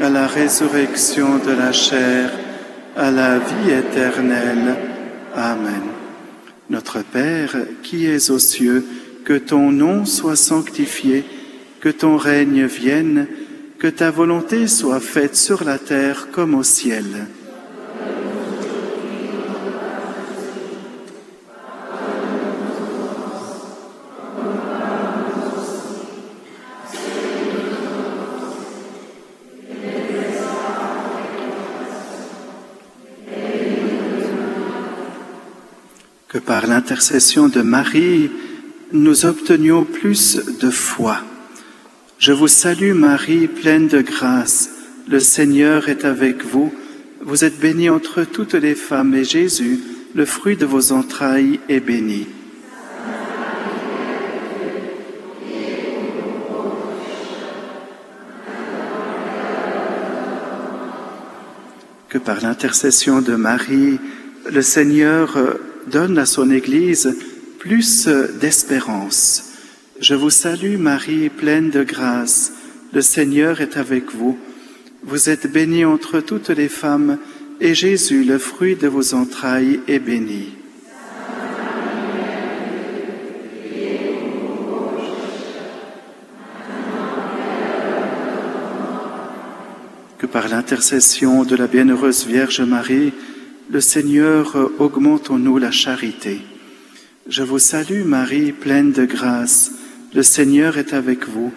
[0.00, 2.30] à la résurrection de la chair,
[2.96, 4.76] à la vie éternelle.
[5.34, 5.82] Amen.
[6.70, 8.84] Notre Père, qui es aux cieux,
[9.24, 11.24] que ton nom soit sanctifié,
[11.80, 13.26] que ton règne vienne,
[13.78, 17.26] que ta volonté soit faite sur la terre comme au ciel.
[36.60, 38.32] Par l'intercession de Marie,
[38.90, 41.18] nous obtenions plus de foi.
[42.18, 44.68] Je vous salue Marie, pleine de grâce.
[45.08, 46.74] Le Seigneur est avec vous.
[47.20, 49.78] Vous êtes bénie entre toutes les femmes et Jésus,
[50.16, 52.26] le fruit de vos entrailles, est béni.
[62.08, 64.00] Que par l'intercession de Marie,
[64.50, 65.38] le Seigneur
[65.88, 67.16] donne à son Église
[67.58, 68.08] plus
[68.40, 69.44] d'espérance.
[70.00, 72.52] Je vous salue Marie, pleine de grâce.
[72.92, 74.38] Le Seigneur est avec vous.
[75.02, 77.18] Vous êtes bénie entre toutes les femmes,
[77.60, 80.54] et Jésus, le fruit de vos entrailles, est béni.
[90.18, 93.12] Que par l'intercession de la bienheureuse Vierge Marie,
[93.70, 96.40] le Seigneur augmente en nous la charité.
[97.28, 99.72] Je vous salue Marie, pleine de grâce.
[100.14, 101.52] Le Seigneur est avec vous.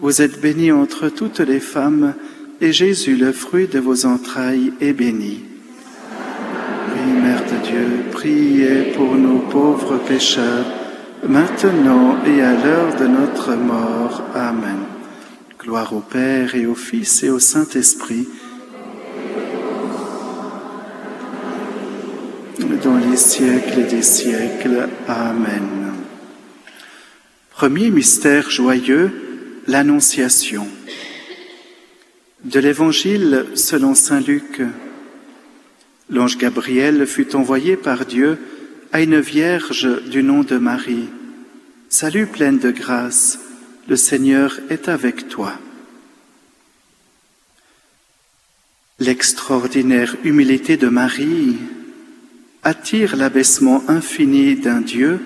[0.00, 2.14] Vous êtes bénie entre toutes les femmes,
[2.60, 5.42] et Jésus, le fruit de vos entrailles, est béni.
[6.92, 10.66] Oui, Mère de Dieu, priez pour nos pauvres pécheurs,
[11.26, 14.22] maintenant et à l'heure de notre mort.
[14.34, 14.78] Amen.
[15.58, 18.28] Gloire au Père et au Fils et au Saint-Esprit,
[22.82, 24.88] dans les siècles des siècles.
[25.08, 25.92] Amen.
[27.50, 29.12] Premier mystère joyeux,
[29.66, 30.66] l'Annonciation.
[32.44, 34.62] De l'Évangile selon Saint Luc.
[36.08, 38.38] L'ange Gabriel fut envoyé par Dieu
[38.92, 41.08] à une vierge du nom de Marie.
[41.88, 43.38] Salut pleine de grâce,
[43.88, 45.52] le Seigneur est avec toi.
[48.98, 51.56] L'extraordinaire humilité de Marie
[52.62, 55.20] attire l'abaissement infini d'un Dieu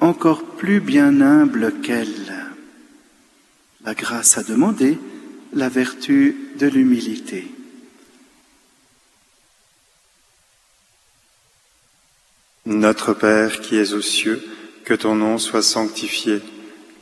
[0.00, 2.34] encore plus bien humble qu'elle.
[3.84, 4.98] La grâce a demandé
[5.52, 7.46] la vertu de l'humilité.
[12.66, 14.42] Notre Père qui es aux cieux,
[14.84, 16.40] que ton nom soit sanctifié,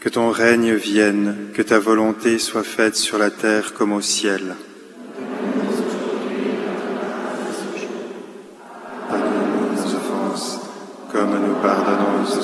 [0.01, 4.55] que ton règne vienne, que ta volonté soit faite sur la terre comme au ciel.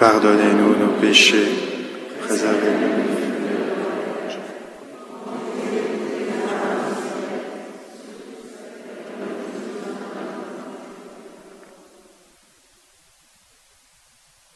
[0.00, 1.48] Pardonnez-nous nos péchés,
[2.20, 2.88] préservez-nous.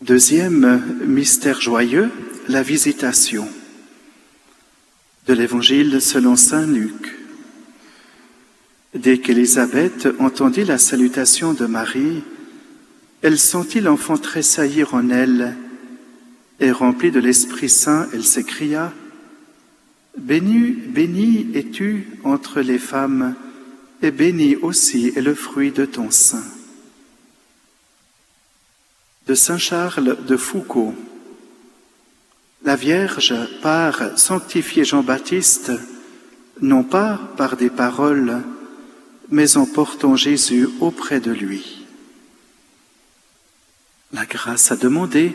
[0.01, 2.10] Deuxième mystère joyeux,
[2.47, 3.48] la visitation
[5.27, 7.19] de l'évangile selon Saint Luc.
[8.94, 12.23] Dès qu'Élisabeth entendit la salutation de Marie,
[13.23, 15.57] elle sentit l'enfant tressaillir en elle,
[16.59, 18.93] et remplie de l'Esprit Saint, elle s'écria,
[20.19, 23.35] Béni, béni es-tu entre les femmes,
[24.03, 26.44] et béni aussi est le fruit de ton sein.
[29.27, 30.94] De Saint Charles de Foucault.
[32.65, 35.73] La Vierge part sanctifier Jean-Baptiste,
[36.61, 38.43] non pas par des paroles,
[39.31, 41.81] mais en portant Jésus auprès de lui.
[44.12, 45.34] La grâce a demandé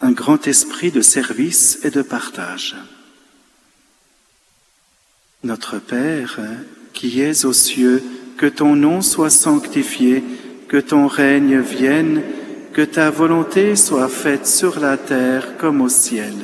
[0.00, 2.76] un grand esprit de service et de partage.
[5.42, 6.38] Notre Père,
[6.92, 8.02] qui es aux cieux,
[8.36, 10.22] que ton nom soit sanctifié,
[10.68, 12.22] que ton règne vienne,
[12.72, 16.34] que ta volonté soit faite sur la terre comme au ciel.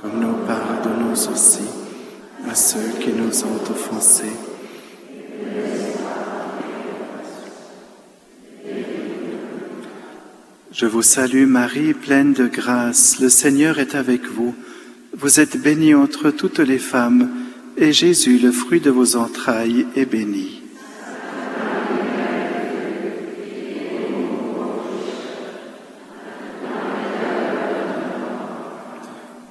[0.00, 1.81] Comme nous pardonnons aussi
[2.52, 4.36] à ceux qui nous ont offensés.
[10.70, 14.54] Je vous salue Marie, pleine de grâce, le Seigneur est avec vous.
[15.16, 17.30] Vous êtes bénie entre toutes les femmes
[17.78, 20.61] et Jésus, le fruit de vos entrailles, est béni.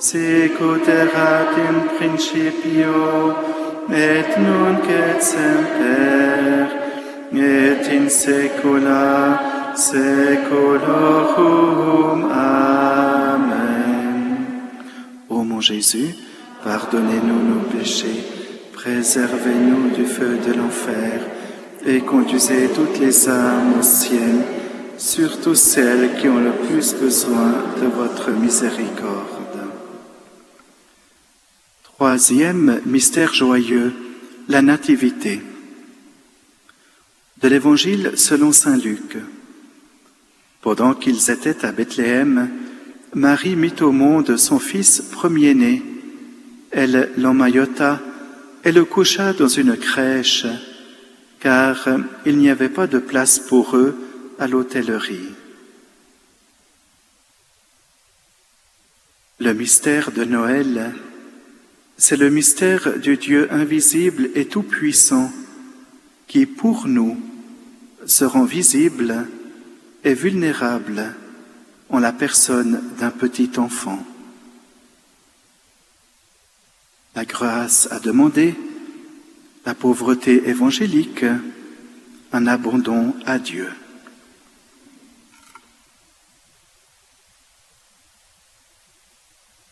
[0.00, 0.88] sicut
[1.98, 3.34] principio
[3.92, 6.66] et nunc et semper
[7.34, 9.38] et in saecula
[9.74, 10.60] saeculorum.
[12.32, 13.76] Amen.
[15.28, 16.14] Ô mon Jésus,
[16.64, 18.24] pardonnez-nous nos péchés,
[18.72, 21.20] préservez-nous du feu de l'enfer,
[21.86, 24.44] et conduisez toutes les âmes au ciel,
[24.96, 29.39] surtout celles qui ont le plus besoin de votre miséricorde.
[32.00, 33.92] Troisième mystère joyeux,
[34.48, 35.42] la Nativité.
[37.42, 39.18] De l'Évangile selon Saint Luc.
[40.62, 42.48] Pendant qu'ils étaient à Bethléem,
[43.12, 45.82] Marie mit au monde son fils premier-né.
[46.70, 48.00] Elle l'emmaillota
[48.64, 50.46] et le coucha dans une crèche,
[51.38, 51.86] car
[52.24, 53.94] il n'y avait pas de place pour eux
[54.38, 55.34] à l'hôtellerie.
[59.38, 60.94] Le mystère de Noël,
[62.00, 65.30] c'est le mystère du Dieu invisible et tout-puissant
[66.26, 67.20] qui, pour nous,
[68.06, 69.28] se rend visible
[70.02, 71.14] et vulnérable
[71.90, 74.02] en la personne d'un petit enfant.
[77.14, 78.54] La grâce a demandé,
[79.66, 81.26] la pauvreté évangélique,
[82.32, 83.68] un abandon à Dieu.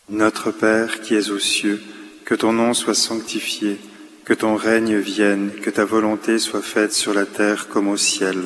[0.09, 1.81] Notre Père qui es aux cieux,
[2.29, 3.79] que ton nom soit sanctifié,
[4.23, 8.37] que ton règne vienne, que ta volonté soit faite sur la terre comme au ciel.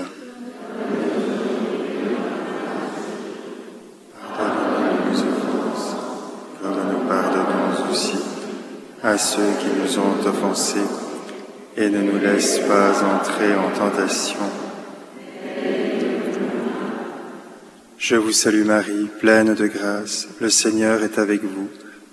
[4.38, 5.98] Pardonne-nous offenses,
[6.62, 8.16] comme nous pardonnons aussi
[9.04, 10.90] à ceux qui nous ont offensés,
[11.76, 14.40] et ne nous laisse pas entrer en tentation.
[17.98, 21.68] Je vous salue Marie, pleine de grâce, le Seigneur est avec vous.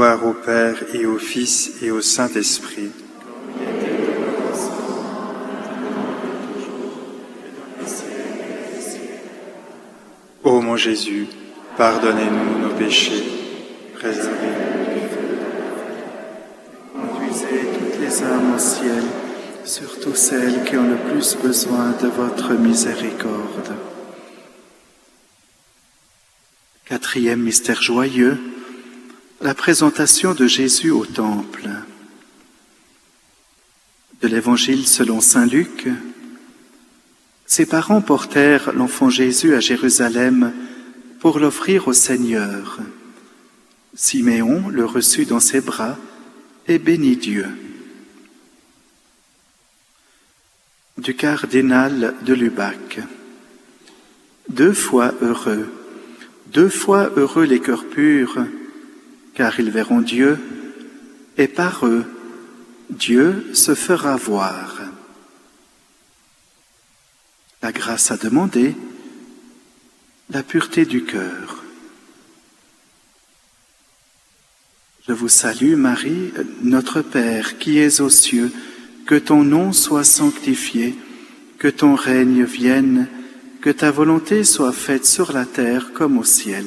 [0.00, 2.92] Au Père et au Fils et au Saint-Esprit.
[10.44, 11.26] Ô mon Jésus,
[11.76, 13.24] pardonnez-nous nos péchés,
[13.94, 15.08] préservez-nous.
[16.94, 19.02] Conduisez toutes les âmes au ciel,
[19.64, 23.74] surtout celles qui ont le plus besoin de votre miséricorde.
[26.84, 28.38] Quatrième mystère joyeux,
[29.40, 31.68] la présentation de Jésus au Temple.
[34.20, 35.88] De l'Évangile selon Saint Luc,
[37.46, 40.52] ses parents portèrent l'enfant Jésus à Jérusalem
[41.20, 42.78] pour l'offrir au Seigneur.
[43.94, 45.96] Siméon le reçut dans ses bras
[46.66, 47.46] et bénit Dieu.
[50.98, 52.98] Du cardinal de Lubac.
[54.48, 55.72] Deux fois heureux,
[56.48, 58.44] deux fois heureux les cœurs purs,
[59.38, 60.36] car ils verront Dieu,
[61.36, 62.04] et par eux,
[62.90, 64.80] Dieu se fera voir.
[67.62, 68.74] La grâce à demander,
[70.28, 71.62] la pureté du cœur.
[75.06, 76.32] Je vous salue Marie,
[76.62, 78.52] notre Père qui es aux cieux,
[79.06, 80.96] que ton nom soit sanctifié,
[81.60, 83.06] que ton règne vienne,
[83.60, 86.66] que ta volonté soit faite sur la terre comme au ciel.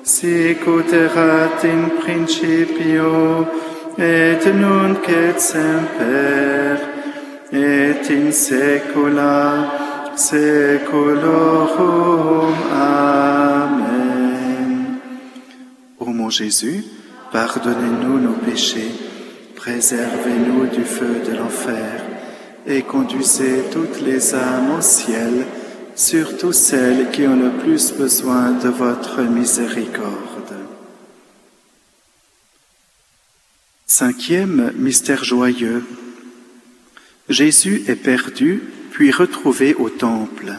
[0.03, 3.45] sicut erat in principio,
[3.97, 6.77] et nunc et semper,
[7.51, 9.71] et in saecula
[10.15, 11.77] saeculorum.
[12.71, 14.07] Amen.
[15.99, 16.83] Ô mon Jésus,
[17.31, 18.91] pardonnez-nous nos péchés,
[19.55, 22.06] préservez-nous du feu de l'enfer,
[22.67, 25.47] et conduisez toutes les âmes au ciel,
[25.95, 30.53] surtout celles qui ont le plus besoin de votre miséricorde.
[33.85, 35.83] Cinquième mystère joyeux.
[37.29, 38.61] Jésus est perdu
[38.91, 40.53] puis retrouvé au temple.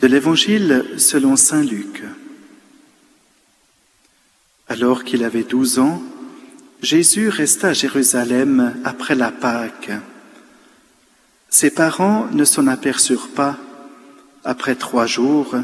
[0.00, 2.02] De l'Évangile selon Saint Luc.
[4.68, 6.02] Alors qu'il avait douze ans,
[6.82, 9.90] Jésus resta à Jérusalem après la Pâque.
[11.50, 13.56] Ses parents ne s'en aperçurent pas.
[14.44, 15.56] Après trois jours,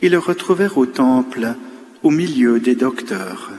[0.00, 1.54] ils le retrouvèrent au temple,
[2.02, 3.50] au milieu des docteurs.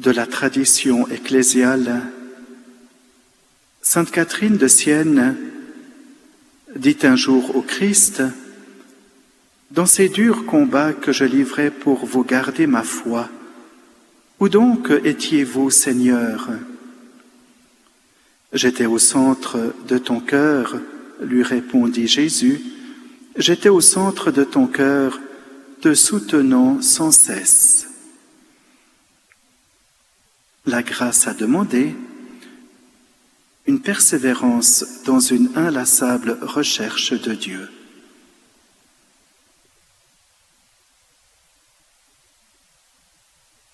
[0.00, 2.00] de la tradition ecclésiale,
[3.82, 5.36] Sainte Catherine de Sienne
[6.74, 8.22] dit un jour au Christ,
[9.70, 13.28] Dans ces durs combats que je livrais pour vous garder ma foi,
[14.40, 16.48] où donc étiez-vous, Seigneur?
[18.52, 20.76] J'étais au centre de ton cœur,
[21.20, 22.60] lui répondit Jésus,
[23.36, 25.20] j'étais au centre de ton cœur,
[25.80, 27.86] te soutenant sans cesse.
[30.66, 31.94] La grâce à demander,
[33.66, 37.68] une persévérance dans une inlassable recherche de Dieu.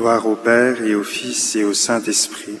[0.00, 2.56] Gloire au Père et au Fils et au Saint-Esprit.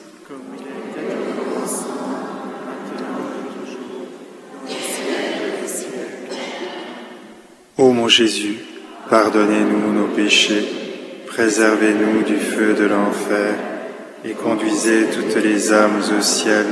[7.78, 8.58] Ô mon Jésus,
[9.08, 10.68] pardonnez-nous nos péchés,
[11.28, 13.54] préservez-nous du feu de l'enfer
[14.22, 16.66] et conduisez toutes les âmes au ciel,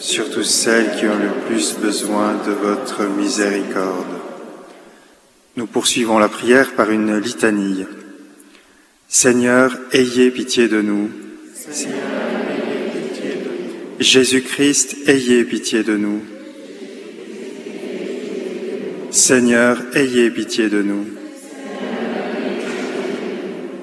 [0.00, 4.18] surtout celles qui ont le plus besoin de votre miséricorde.
[5.54, 7.86] Nous poursuivons la prière par une litanie.
[9.14, 11.10] Seigneur, ayez pitié de nous.
[14.00, 16.22] Jésus-Christ, ayez pitié de nous.
[19.10, 21.04] Seigneur, ayez pitié de nous.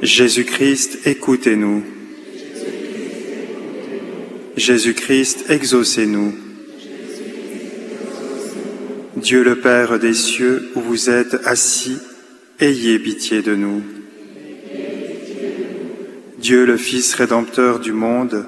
[0.01, 1.83] Jésus-Christ, écoutez-nous.
[4.57, 6.33] Jésus-Christ, exaucez-nous.
[9.15, 11.99] Dieu le Père des cieux, où vous êtes assis,
[12.59, 13.83] ayez pitié de nous.
[16.39, 18.45] Dieu le Fils rédempteur du monde,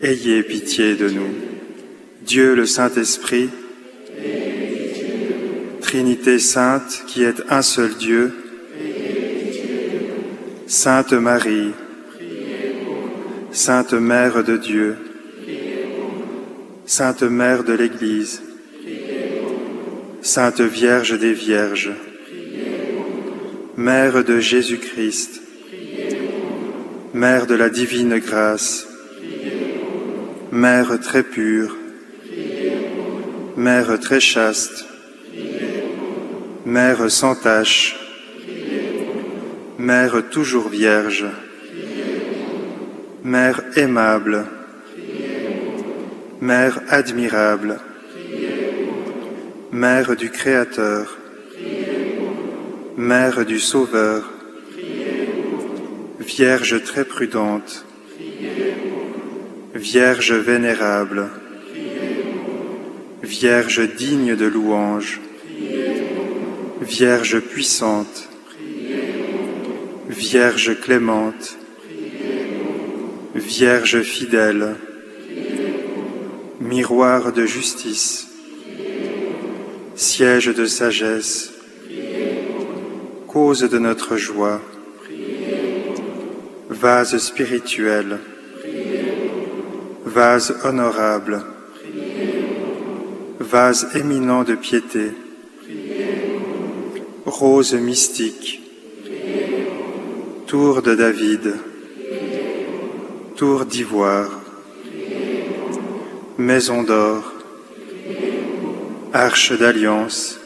[0.00, 1.34] ayez pitié de nous.
[2.20, 3.50] Dieu le Saint-Esprit,
[5.80, 8.32] Trinité sainte qui est un seul Dieu,
[10.68, 11.72] Sainte Marie,
[13.50, 14.96] Sainte Mère de Dieu,
[16.86, 18.42] Sainte Mère de l'Église,
[20.22, 21.90] Sainte Vierge des Vierges,
[23.76, 25.41] Mère de Jésus-Christ,
[27.14, 28.88] Mère de la divine grâce,
[30.50, 31.76] Mère très pure,
[33.54, 34.86] Mère très chaste,
[36.64, 37.96] Mère sans tache,
[39.76, 41.26] Mère toujours vierge,
[43.22, 44.46] Mère aimable,
[46.40, 47.78] Mère admirable,
[49.70, 51.18] Mère du Créateur,
[52.96, 54.30] Mère du Sauveur,
[56.22, 57.84] Vierge très prudente,
[59.74, 61.28] Vierge vénérable,
[63.24, 65.20] Vierge digne de louange,
[66.80, 68.28] Vierge puissante,
[70.08, 71.58] Vierge clémente,
[73.34, 74.76] Vierge fidèle,
[76.60, 78.28] miroir de justice,
[79.96, 81.52] siège de sagesse,
[83.26, 84.60] cause de notre joie,
[86.72, 88.18] vase spirituel,
[90.04, 91.42] vase honorable,
[93.38, 95.12] vase éminent de piété,
[97.26, 98.62] rose mystique,
[100.46, 101.54] tour de David,
[103.36, 104.40] tour d'ivoire,
[106.38, 107.22] maison d'or,
[109.12, 110.40] arche d'alliance,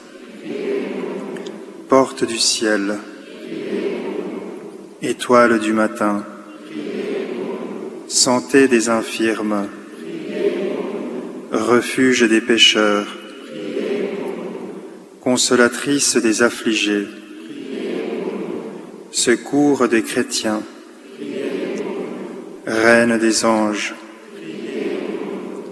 [1.89, 2.99] porte du ciel,
[5.07, 6.25] étoile du matin,
[8.09, 9.69] santé des infirmes,
[11.53, 13.07] refuge des pécheurs,
[15.21, 17.07] consolatrice des affligés,
[19.13, 20.63] secours des chrétiens,
[22.67, 23.95] reine des anges,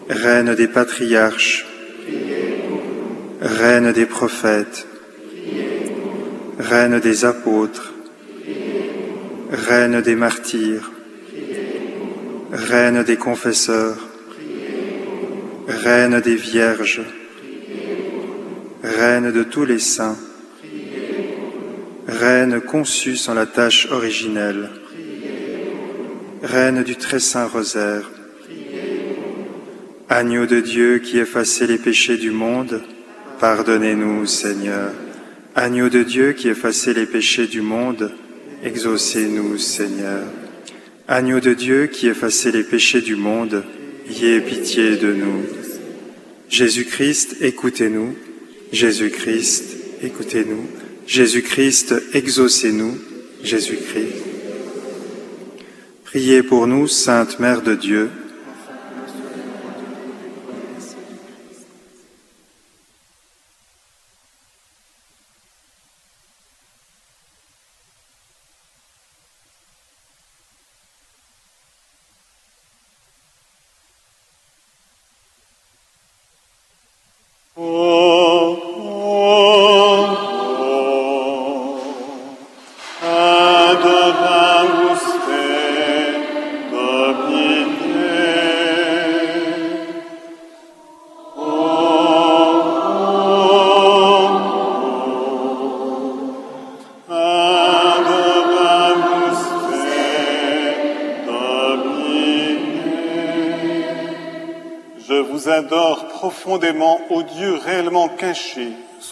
[0.09, 1.67] reine des patriarches,
[3.41, 4.87] reine des prophètes,
[6.61, 7.95] reine des apôtres,
[9.55, 10.91] reine des martyrs,
[12.53, 13.97] reine des confesseurs,
[15.69, 17.03] reine des vierges,
[18.83, 20.19] reine de tous les saints,
[22.09, 24.71] reine conçue sans la tâche originelle,
[26.43, 28.11] reine du très saint rosaire,
[30.09, 32.83] agneau de Dieu qui effacez les péchés du monde,
[33.39, 34.91] pardonnez-nous Seigneur.
[35.57, 38.13] Agneau de Dieu qui effacez les péchés du monde,
[38.65, 40.27] exaucez-nous Seigneur.
[41.07, 43.63] Agneau de Dieu qui effacez les péchés du monde,
[44.09, 45.43] ayez pitié de nous.
[46.49, 48.15] Jésus-Christ, écoutez-nous.
[48.73, 49.65] Jésus-Christ,
[50.03, 50.67] écoutez-nous.
[51.07, 52.99] Jésus-Christ, exaucez-nous.
[53.43, 54.25] Jésus-Christ.
[56.05, 58.09] Priez pour nous, Sainte Mère de Dieu.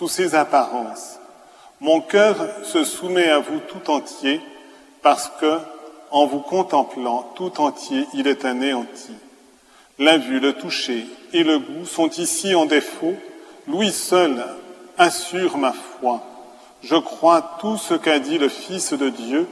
[0.03, 1.21] Sous ses apparences.
[1.81, 2.35] Mon cœur
[2.65, 4.41] se soumet à vous tout entier
[5.01, 5.59] parce que,
[6.11, 9.13] en vous contemplant tout entier, il est anéanti.
[10.01, 13.15] La vue, le toucher et le goût sont ici en défaut.
[13.69, 14.45] Lui seul
[14.99, 16.21] assure ma foi.
[16.83, 19.47] Je crois tout ce qu'a dit le Fils de Dieu.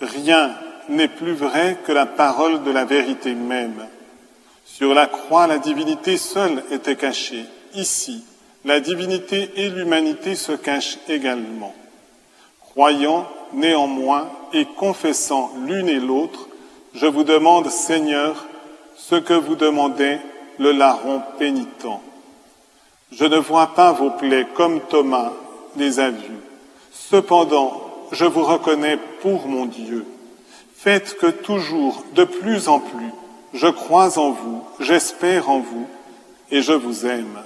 [0.00, 0.54] Rien
[0.88, 3.88] n'est plus vrai que la parole de la vérité même.
[4.64, 7.44] Sur la croix, la divinité seule était cachée.
[7.74, 8.22] Ici,
[8.64, 11.74] la divinité et l'humanité se cachent également.
[12.60, 16.48] Croyant néanmoins et confessant l'une et l'autre,
[16.94, 18.46] je vous demande, Seigneur,
[18.96, 20.18] ce que vous demandez
[20.58, 21.86] le larron pénitent.
[23.12, 25.32] Je ne vois pas vos plaies comme Thomas
[25.76, 26.40] les a vues.
[26.92, 27.82] Cependant,
[28.12, 30.04] je vous reconnais pour mon Dieu.
[30.76, 33.12] Faites que toujours, de plus en plus,
[33.52, 35.86] je crois en vous, j'espère en vous,
[36.50, 37.40] et je vous aime.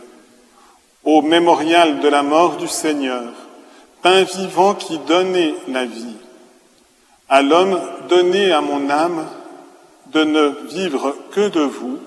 [1.05, 3.31] Au mémorial de la mort du Seigneur,
[4.01, 6.17] pain vivant qui donnait la vie,
[7.29, 7.79] à l'homme
[8.09, 9.27] donné à mon âme
[10.13, 11.99] de ne vivre que de vous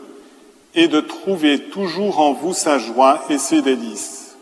[0.74, 4.36] et de trouver toujours en vous sa joie et ses délices.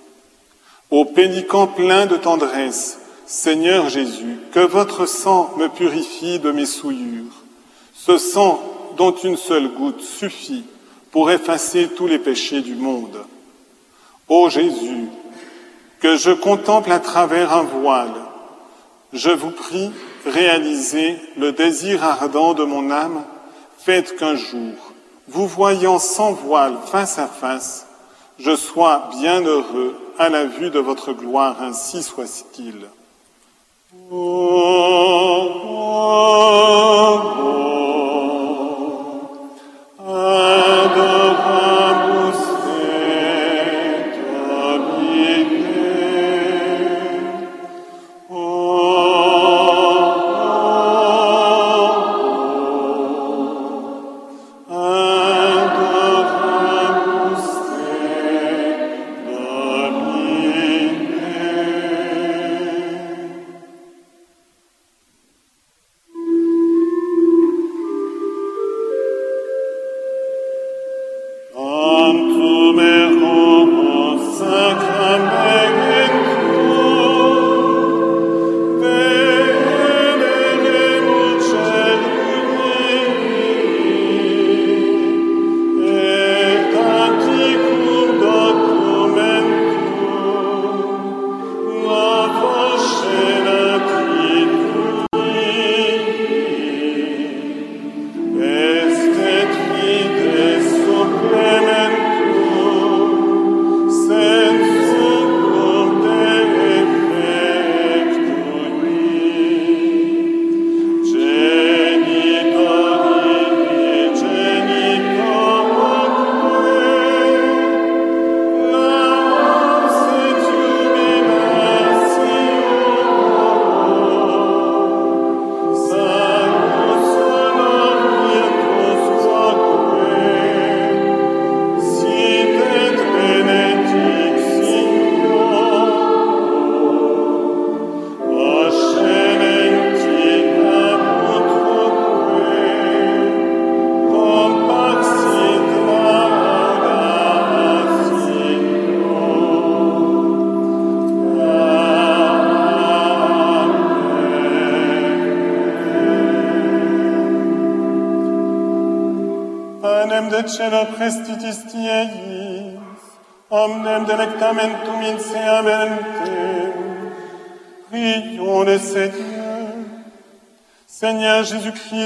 [0.90, 7.44] Au péniquant plein de tendresse, Seigneur Jésus, que votre sang me purifie de mes souillures,
[7.94, 8.62] ce sang
[8.96, 10.64] dont une seule goutte suffit
[11.12, 13.18] pour effacer tous les péchés du monde.
[14.28, 15.08] Ô Jésus,
[16.00, 18.14] que je contemple à travers un voile,
[19.14, 19.92] je vous prie,
[20.26, 23.24] réalisez le désir ardent de mon âme,
[23.78, 24.74] faites qu'un jour,
[25.28, 27.86] vous voyant sans voile face à face,
[28.40, 32.88] je sois bien heureux à la vue de votre gloire, ainsi soit-il.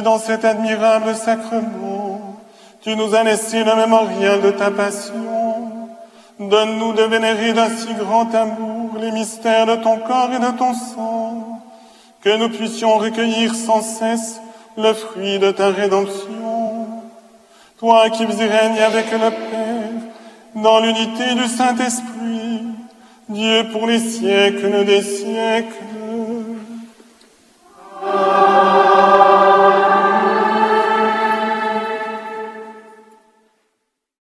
[0.04, 2.38] Dans cet admirable sacrement,
[2.82, 5.90] tu nous as laissé le mémorial de ta passion.
[6.40, 10.74] Donne-nous de vénérer d'un si grand amour les mystères de ton corps et de ton
[10.74, 11.60] sang,
[12.22, 14.40] que nous puissions recueillir sans cesse
[14.78, 17.04] le fruit de ta rédemption.
[17.78, 19.90] Toi qui et règnes avec le Père,
[20.56, 22.64] dans l'unité du Saint-Esprit,
[23.28, 25.79] Dieu pour les siècles des siècles.